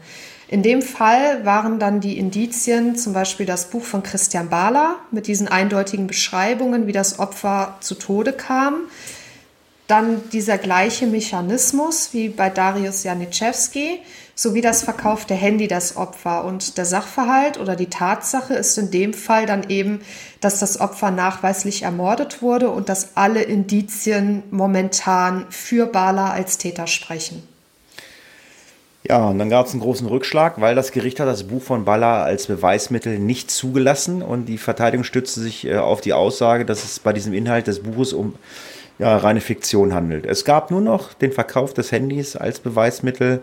[0.51, 5.27] In dem Fall waren dann die Indizien zum Beispiel das Buch von Christian Bahler mit
[5.27, 8.77] diesen eindeutigen Beschreibungen, wie das Opfer zu Tode kam.
[9.89, 14.01] Dann dieser gleiche Mechanismus wie bei Darius Janiszewski
[14.35, 16.45] sowie das verkaufte Handy das Opfer.
[16.45, 20.01] Und der Sachverhalt oder die Tatsache ist in dem Fall dann eben,
[20.41, 26.87] dass das Opfer nachweislich ermordet wurde und dass alle Indizien momentan für Bala als Täter
[26.87, 27.48] sprechen.
[29.09, 31.87] Ja, und dann gab es einen großen Rückschlag, weil das Gericht hat das Buch von
[31.87, 36.85] Baller als Beweismittel nicht zugelassen und die Verteidigung stützte sich äh, auf die Aussage, dass
[36.85, 38.35] es bei diesem Inhalt des Buches um
[38.99, 40.27] ja, reine Fiktion handelt.
[40.27, 43.43] Es gab nur noch den Verkauf des Handys als Beweismittel,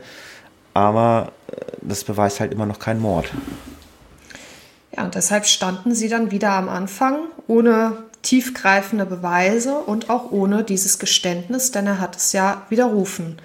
[0.76, 3.32] aber äh, das beweist halt immer noch keinen Mord.
[4.95, 10.63] Ja, und deshalb standen sie dann wieder am Anfang ohne tiefgreifende Beweise und auch ohne
[10.63, 13.38] dieses Geständnis, denn er hat es ja widerrufen.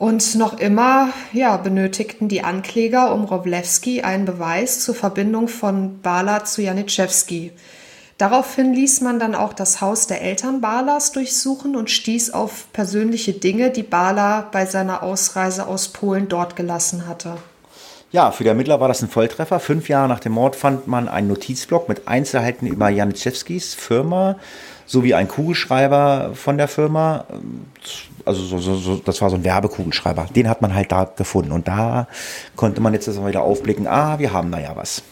[0.00, 6.42] Und noch immer ja, benötigten die Ankläger um Rowlewski einen Beweis zur Verbindung von Bala
[6.46, 7.52] zu Janiszewski.
[8.16, 13.34] Daraufhin ließ man dann auch das Haus der Eltern Balas durchsuchen und stieß auf persönliche
[13.34, 17.36] Dinge, die Bala bei seiner Ausreise aus Polen dort gelassen hatte.
[18.12, 19.60] Ja, für die Ermittler war das ein Volltreffer.
[19.60, 24.36] Fünf Jahre nach dem Mord fand man einen Notizblock mit Einzelheiten über Janiszewskis Firma
[24.86, 27.24] sowie ein Kugelschreiber von der Firma
[28.24, 30.26] also so, so, so, das war so ein Werbekugelschreiber.
[30.34, 31.52] Den hat man halt da gefunden.
[31.52, 32.06] Und da
[32.56, 35.02] konnte man jetzt erstmal wieder aufblicken, ah, wir haben da ja was.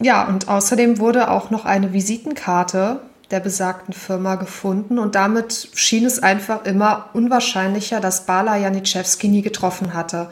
[0.00, 3.00] Ja, und außerdem wurde auch noch eine Visitenkarte
[3.30, 9.42] der besagten Firma gefunden und damit schien es einfach immer unwahrscheinlicher, dass Bala Janiszewski nie
[9.42, 10.28] getroffen hatte.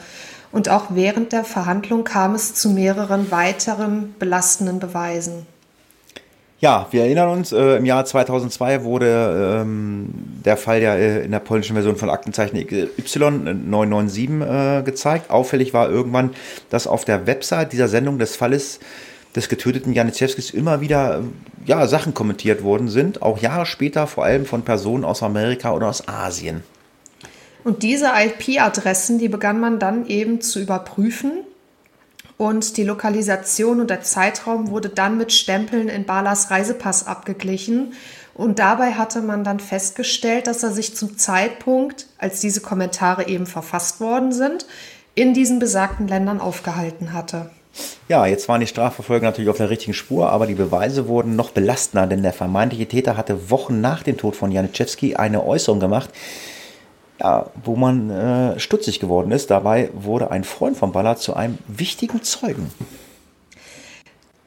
[0.55, 5.47] Und auch während der Verhandlung kam es zu mehreren weiteren belastenden Beweisen.
[6.61, 10.11] Ja, wir erinnern uns, äh, im Jahr 2002 wurde ähm,
[10.45, 15.29] der Fall ja äh, in der polnischen Version von Aktenzeichen Y997 äh, gezeigt.
[15.29, 16.31] Auffällig war irgendwann,
[16.71, 18.79] dass auf der Website dieser Sendung des Falles
[19.35, 21.25] des getöteten Janiszewskis immer wieder
[21.67, 25.89] ja, Sachen kommentiert worden sind, auch Jahre später vor allem von Personen aus Amerika oder
[25.89, 26.63] aus Asien.
[27.65, 31.33] Und diese IP-Adressen, die begann man dann eben zu überprüfen
[32.37, 37.95] und die Lokalisation und der Zeitraum wurde dann mit Stempeln in Balas Reisepass abgeglichen.
[38.35, 43.47] Und dabei hatte man dann festgestellt, dass er sich zum Zeitpunkt, als diese Kommentare eben
[43.47, 44.67] verfasst worden sind,
[45.15, 47.51] in diesen besagten Ländern aufgehalten hatte.
[48.09, 51.51] Ja, jetzt waren die Strafverfolger natürlich auf der richtigen Spur, aber die Beweise wurden noch
[51.51, 56.11] belastender, denn der vermeintliche Täter hatte Wochen nach dem Tod von Janiszewski eine Äußerung gemacht,
[57.21, 59.51] ja, wo man äh, stutzig geworden ist.
[59.51, 62.71] Dabei wurde ein Freund von Ballard zu einem wichtigen Zeugen.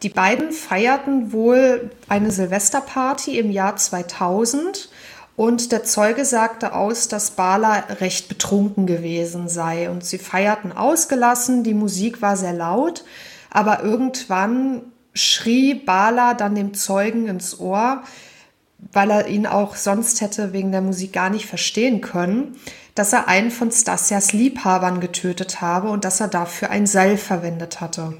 [0.04, 4.90] Die beiden feierten wohl eine Silvesterparty im Jahr 2000
[5.36, 11.64] und der Zeuge sagte aus, dass Bala recht betrunken gewesen sei und sie feierten ausgelassen,
[11.64, 13.06] die Musik war sehr laut,
[13.50, 14.82] aber irgendwann
[15.14, 18.04] schrie Bala dann dem Zeugen ins Ohr,
[18.94, 22.56] weil er ihn auch sonst hätte wegen der Musik gar nicht verstehen können,
[22.96, 27.82] dass er einen von Stasias Liebhabern getötet habe und dass er dafür ein Seil verwendet
[27.82, 28.14] hatte.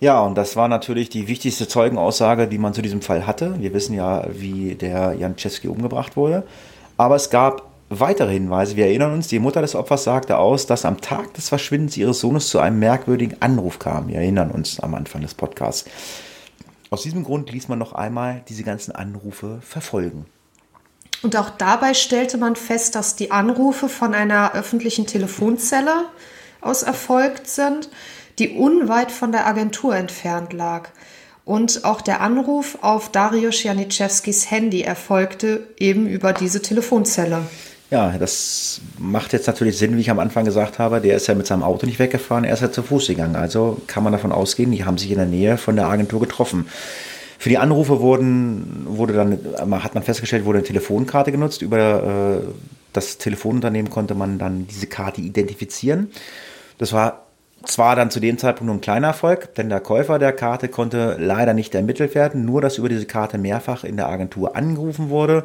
[0.00, 3.54] Ja, und das war natürlich die wichtigste Zeugenaussage, die man zu diesem Fall hatte.
[3.60, 6.42] Wir wissen ja, wie der Janczewski umgebracht wurde.
[6.96, 8.74] Aber es gab weitere Hinweise.
[8.74, 12.18] Wir erinnern uns, die Mutter des Opfers sagte aus, dass am Tag des Verschwindens ihres
[12.18, 14.08] Sohnes zu einem merkwürdigen Anruf kam.
[14.08, 15.88] Wir erinnern uns am Anfang des Podcasts.
[16.92, 20.26] Aus diesem Grund ließ man noch einmal diese ganzen Anrufe verfolgen.
[21.22, 26.04] Und auch dabei stellte man fest, dass die Anrufe von einer öffentlichen Telefonzelle
[26.60, 27.88] aus erfolgt sind
[28.38, 30.90] die unweit von der Agentur entfernt lag.
[31.44, 37.42] Und auch der Anruf auf Dariusz Janiszewskis Handy erfolgte eben über diese Telefonzelle.
[37.92, 41.02] Ja, das macht jetzt natürlich Sinn, wie ich am Anfang gesagt habe.
[41.02, 43.36] Der ist ja mit seinem Auto nicht weggefahren, er ist ja zu Fuß gegangen.
[43.36, 46.68] Also kann man davon ausgehen, die haben sich in der Nähe von der Agentur getroffen.
[47.38, 49.38] Für die Anrufe wurden, wurde dann,
[49.84, 51.60] hat man festgestellt, wurde eine Telefonkarte genutzt.
[51.60, 52.48] Über äh,
[52.94, 56.10] das Telefonunternehmen konnte man dann diese Karte identifizieren.
[56.78, 57.26] Das war
[57.66, 61.18] zwar dann zu dem Zeitpunkt nur ein kleiner Erfolg, denn der Käufer der Karte konnte
[61.20, 65.44] leider nicht ermittelt werden, nur dass über diese Karte mehrfach in der Agentur angerufen wurde,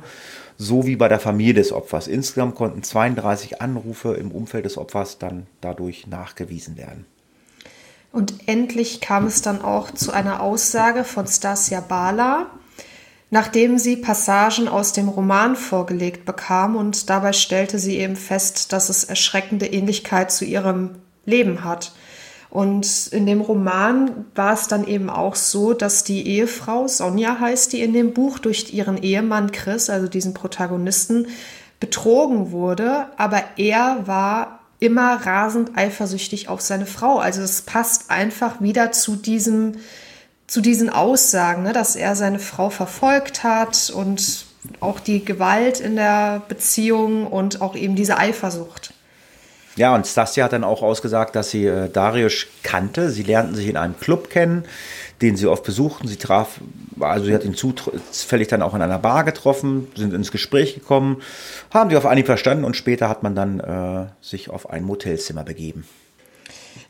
[0.58, 2.08] so wie bei der Familie des Opfers.
[2.08, 7.06] Insgesamt konnten 32 Anrufe im Umfeld des Opfers dann dadurch nachgewiesen werden.
[8.12, 12.48] Und endlich kam es dann auch zu einer Aussage von Stasia Bala,
[13.30, 18.90] nachdem sie Passagen aus dem Roman vorgelegt bekam und dabei stellte sie eben fest, dass
[18.90, 20.96] es erschreckende Ähnlichkeit zu ihrem
[21.26, 21.92] Leben hat.
[22.58, 27.72] Und in dem Roman war es dann eben auch so, dass die Ehefrau, Sonja heißt
[27.72, 31.28] die in dem Buch, durch ihren Ehemann Chris, also diesen Protagonisten,
[31.80, 33.10] betrogen wurde.
[33.18, 37.20] Aber er war immer rasend eifersüchtig auf seine Frau.
[37.20, 39.74] Also es passt einfach wieder zu diesem,
[40.48, 44.48] zu diesen Aussagen, ne, dass er seine Frau verfolgt hat und
[44.80, 48.96] auch die Gewalt in der Beziehung und auch eben diese Eifersucht.
[49.78, 53.12] Ja, und Stasia hat dann auch ausgesagt, dass sie äh, Darius kannte.
[53.12, 54.66] Sie lernten sich in einem Club kennen,
[55.22, 56.08] den sie oft besuchten.
[56.08, 56.60] Sie traf,
[57.00, 61.22] also sie hat ihn zufällig dann auch in einer Bar getroffen, sind ins Gespräch gekommen,
[61.72, 65.44] haben sich auf Anhieb verstanden und später hat man dann äh, sich auf ein Motelzimmer
[65.44, 65.88] begeben.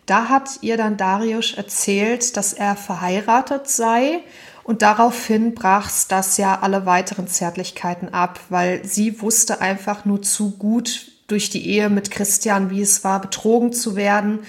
[0.05, 4.21] Da hat ihr dann Darius erzählt, dass er verheiratet sei
[4.63, 11.16] und daraufhin brach Stasia alle weiteren Zärtlichkeiten ab, weil sie wusste einfach nur zu gut,
[11.27, 14.39] durch die Ehe mit Christian, wie es war, betrogen zu werden.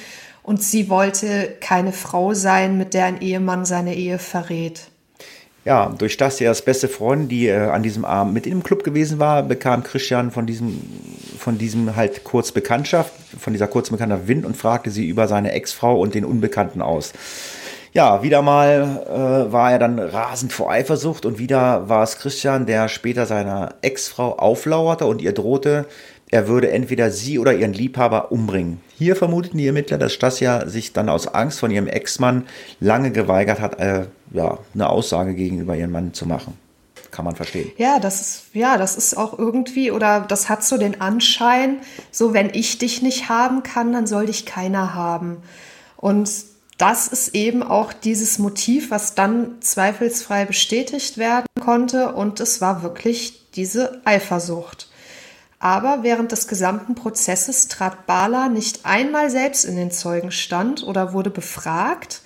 [0.43, 4.89] Und sie wollte keine Frau sein, mit der ein Ehemann seine Ehe verrät.
[5.65, 9.19] Ja, durch das als beste Freundin, die äh, an diesem Abend mit im Club gewesen
[9.19, 10.81] war, bekam Christian von diesem,
[11.39, 15.53] von diesem halt kurz Bekanntschaft, von dieser kurzen Bekanntschaft Wind und fragte sie über seine
[15.53, 17.13] Ex-Frau und den Unbekannten aus.
[17.93, 22.65] Ja, wieder mal äh, war er dann rasend vor Eifersucht und wieder war es Christian,
[22.65, 25.87] der später seiner Ex-Frau auflauerte und ihr drohte,
[26.31, 28.81] er würde entweder sie oder ihren Liebhaber umbringen.
[28.97, 32.47] Hier vermuteten die Ermittler, dass Stasia sich dann aus Angst von ihrem Ex-Mann
[32.81, 36.59] lange geweigert hat, äh, ja, eine Aussage gegenüber ihrem Mann zu machen.
[37.11, 37.71] Kann man verstehen.
[37.79, 41.79] Ja, das ist, ja, das ist auch irgendwie, oder das hat so den Anschein,
[42.11, 45.39] so wenn ich dich nicht haben kann, dann soll dich keiner haben.
[45.97, 46.29] Und
[46.77, 52.13] das ist eben auch dieses Motiv, was dann zweifelsfrei bestätigt werden konnte.
[52.13, 54.88] Und es war wirklich diese Eifersucht.
[55.61, 61.31] Aber während des gesamten Prozesses trat Bala nicht einmal selbst in den Zeugenstand oder wurde
[61.31, 62.23] befragt.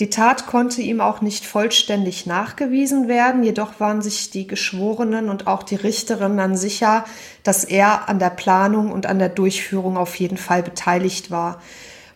[0.00, 5.46] Die Tat konnte ihm auch nicht vollständig nachgewiesen werden, jedoch waren sich die Geschworenen und
[5.46, 7.04] auch die Richterin dann sicher,
[7.44, 11.62] dass er an der Planung und an der Durchführung auf jeden Fall beteiligt war.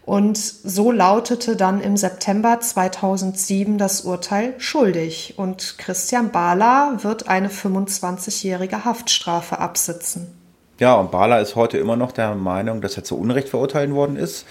[0.05, 7.49] Und so lautete dann im September 2007 das Urteil schuldig und Christian Bala wird eine
[7.49, 10.38] 25-jährige Haftstrafe absitzen.
[10.79, 14.17] Ja, und Bala ist heute immer noch der Meinung, dass er zu Unrecht verurteilt worden
[14.17, 14.47] ist,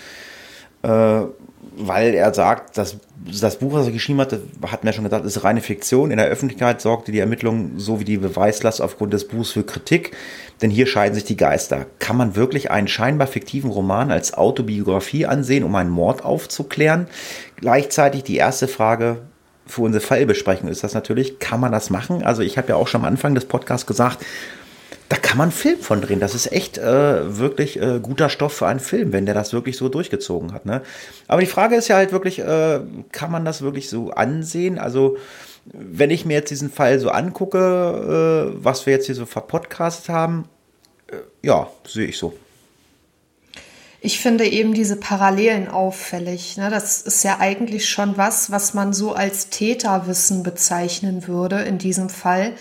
[0.84, 1.22] äh,
[1.78, 2.98] weil er sagt, dass
[3.42, 6.12] das Buch, was er geschrieben hat, hat mir schon gesagt, ist reine Fiktion.
[6.12, 10.16] In der Öffentlichkeit sorgte die Ermittlung sowie die Beweislast aufgrund des Buchs für Kritik,
[10.62, 11.86] denn hier scheiden sich die Geister.
[12.00, 17.08] Kann man wirklich einen scheinbar fiktiven Roman als Autobiografie ansehen, um einen Mord aufzuklären?
[17.56, 19.20] Gleichzeitig die erste Frage,
[19.66, 22.24] für unsere Fallbesprechung ist das natürlich, kann man das machen?
[22.24, 24.26] Also ich habe ja auch schon am Anfang des Podcasts gesagt,
[25.10, 26.20] da kann man einen Film von drehen.
[26.20, 29.78] Das ist echt äh, wirklich äh, guter Stoff für einen Film, wenn der das wirklich
[29.78, 30.66] so durchgezogen hat.
[30.66, 30.82] Ne?
[31.28, 32.82] Aber die Frage ist ja halt wirklich, äh,
[33.12, 34.78] kann man das wirklich so ansehen?
[34.78, 35.18] Also
[35.74, 40.10] wenn ich mir jetzt diesen Fall so angucke, äh, was wir jetzt hier so verpodcastet
[40.10, 40.46] haben,
[41.08, 42.34] äh, ja, sehe ich so.
[44.00, 46.58] Ich finde eben diese Parallelen auffällig.
[46.58, 46.70] Ne?
[46.70, 52.10] Das ist ja eigentlich schon was, was man so als Täterwissen bezeichnen würde in diesem
[52.10, 52.54] Fall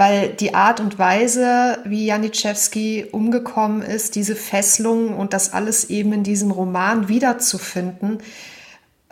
[0.00, 6.14] weil die Art und Weise, wie Janiszewski umgekommen ist, diese Fesselung und das alles eben
[6.14, 8.22] in diesem Roman wiederzufinden,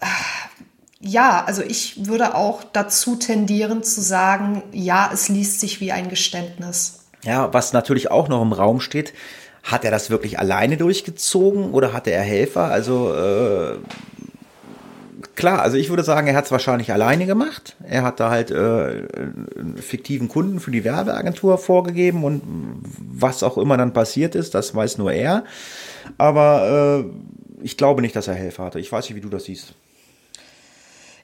[0.00, 0.06] äh,
[0.98, 6.08] ja, also ich würde auch dazu tendieren zu sagen, ja, es liest sich wie ein
[6.08, 7.00] Geständnis.
[7.22, 9.12] Ja, was natürlich auch noch im Raum steht,
[9.62, 12.64] hat er das wirklich alleine durchgezogen oder hatte er Helfer?
[12.64, 13.76] Also äh,
[15.38, 17.76] klar, also ich würde sagen, er hat es wahrscheinlich alleine gemacht.
[17.88, 22.42] Er hat da halt äh, einen fiktiven Kunden für die Werbeagentur vorgegeben und
[22.98, 25.44] was auch immer dann passiert ist, das weiß nur er.
[26.18, 28.80] Aber äh, ich glaube nicht, dass er Helfer hatte.
[28.80, 29.74] Ich weiß nicht, wie du das siehst.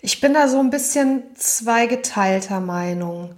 [0.01, 3.35] Ich bin da so ein bisschen zweigeteilter Meinung.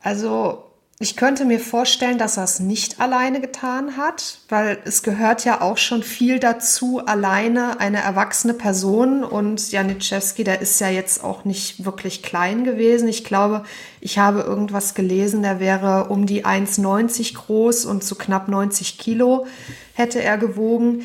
[0.00, 0.65] Also
[0.98, 5.60] ich könnte mir vorstellen, dass er es nicht alleine getan hat, weil es gehört ja
[5.60, 11.44] auch schon viel dazu, alleine eine erwachsene Person und Janiszewski, der ist ja jetzt auch
[11.44, 13.08] nicht wirklich klein gewesen.
[13.08, 13.64] Ich glaube,
[14.00, 18.96] ich habe irgendwas gelesen, der wäre um die 1,90 groß und zu so knapp 90
[18.96, 19.46] Kilo
[19.92, 21.04] hätte er gewogen.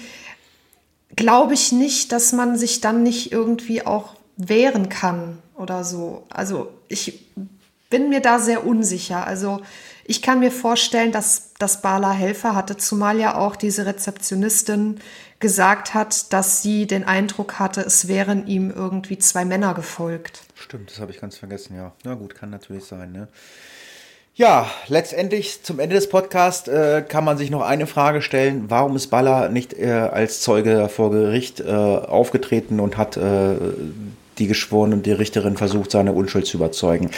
[1.17, 6.23] Glaube ich nicht, dass man sich dann nicht irgendwie auch wehren kann oder so.
[6.29, 7.25] Also ich
[7.91, 9.27] bin mir da sehr unsicher.
[9.27, 9.61] Also
[10.05, 14.99] ich kann mir vorstellen, dass das Bala Helfer hatte, zumal ja auch diese Rezeptionistin
[15.39, 20.41] gesagt hat, dass sie den Eindruck hatte, es wären ihm irgendwie zwei Männer gefolgt.
[20.55, 21.91] Stimmt, das habe ich ganz vergessen, ja.
[22.03, 23.27] Na gut, kann natürlich sein, ne?
[24.33, 28.65] Ja, letztendlich zum Ende des Podcasts äh, kann man sich noch eine Frage stellen.
[28.69, 33.55] Warum ist Baller nicht äh, als Zeuge vor Gericht äh, aufgetreten und hat äh,
[34.37, 37.11] die geschworene und die Richterin versucht, seine Unschuld zu überzeugen?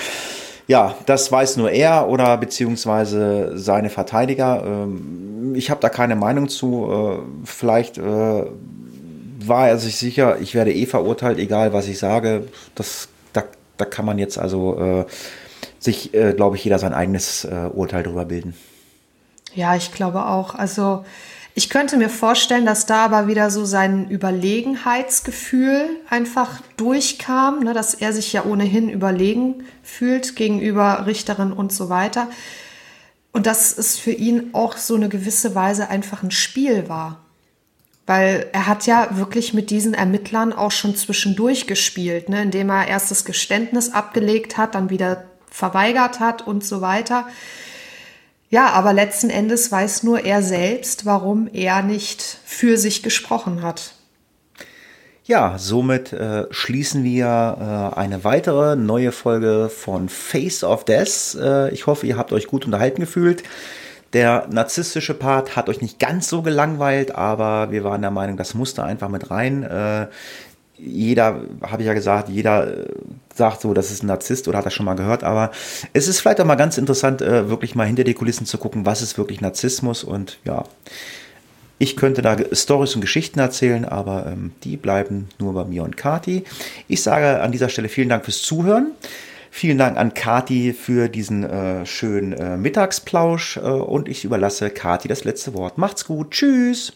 [0.67, 4.63] Ja, das weiß nur er oder beziehungsweise seine Verteidiger.
[4.65, 6.89] Ähm, ich habe da keine Meinung zu.
[6.91, 8.45] Äh, vielleicht äh,
[9.45, 12.47] war er sich sicher, ich werde eh verurteilt, egal was ich sage.
[12.75, 13.43] Das, da,
[13.75, 15.05] da kann man jetzt also äh,
[15.79, 18.53] sich, glaube ich, jeder sein eigenes Urteil darüber bilden.
[19.53, 20.55] Ja, ich glaube auch.
[20.55, 21.03] Also
[21.55, 27.93] ich könnte mir vorstellen, dass da aber wieder so sein Überlegenheitsgefühl einfach durchkam, ne, dass
[27.93, 32.27] er sich ja ohnehin überlegen fühlt gegenüber Richterin und so weiter.
[33.31, 37.19] Und dass es für ihn auch so eine gewisse Weise einfach ein Spiel war.
[38.07, 42.87] Weil er hat ja wirklich mit diesen Ermittlern auch schon zwischendurch gespielt, ne, indem er
[42.87, 47.27] erst das Geständnis abgelegt hat, dann wieder verweigert hat und so weiter.
[48.53, 53.95] Ja, aber letzten Endes weiß nur er selbst, warum er nicht für sich gesprochen hat.
[55.23, 57.25] Ja, somit äh, schließen wir
[57.95, 61.35] äh, eine weitere neue Folge von Face of Death.
[61.41, 63.41] Äh, ich hoffe, ihr habt euch gut unterhalten gefühlt.
[64.13, 68.53] Der narzisstische Part hat euch nicht ganz so gelangweilt, aber wir waren der Meinung, das
[68.53, 69.67] musste einfach mit rein.
[70.85, 72.85] Jeder, habe ich ja gesagt, jeder äh,
[73.33, 75.51] sagt so, das ist ein Narzisst oder hat das schon mal gehört, aber
[75.93, 78.85] es ist vielleicht auch mal ganz interessant, äh, wirklich mal hinter die Kulissen zu gucken,
[78.85, 80.63] was ist wirklich Narzissmus und ja,
[81.79, 85.97] ich könnte da Stories und Geschichten erzählen, aber ähm, die bleiben nur bei mir und
[85.97, 86.43] Kati.
[86.87, 88.91] Ich sage an dieser Stelle vielen Dank fürs Zuhören.
[89.51, 95.07] Vielen Dank an Kati für diesen äh, schönen äh, Mittagsplausch äh, und ich überlasse Kati
[95.07, 95.77] das letzte Wort.
[95.77, 96.31] Macht's gut.
[96.31, 96.93] Tschüss.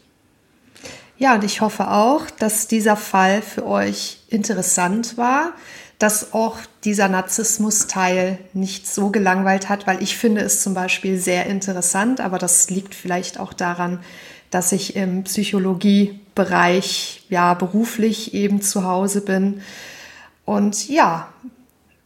[1.20, 5.53] Ja, und ich hoffe auch, dass dieser Fall für euch interessant war,
[5.97, 11.47] dass auch dieser Narzissmus-Teil nicht so gelangweilt hat, weil ich finde es zum Beispiel sehr
[11.47, 13.99] interessant, aber das liegt vielleicht auch daran,
[14.51, 19.61] dass ich im Psychologiebereich ja beruflich eben zu Hause bin.
[20.45, 21.34] Und ja,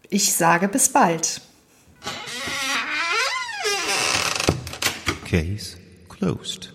[0.09, 1.41] ich sage bis bald.
[5.29, 5.75] Case
[6.09, 6.70] closed.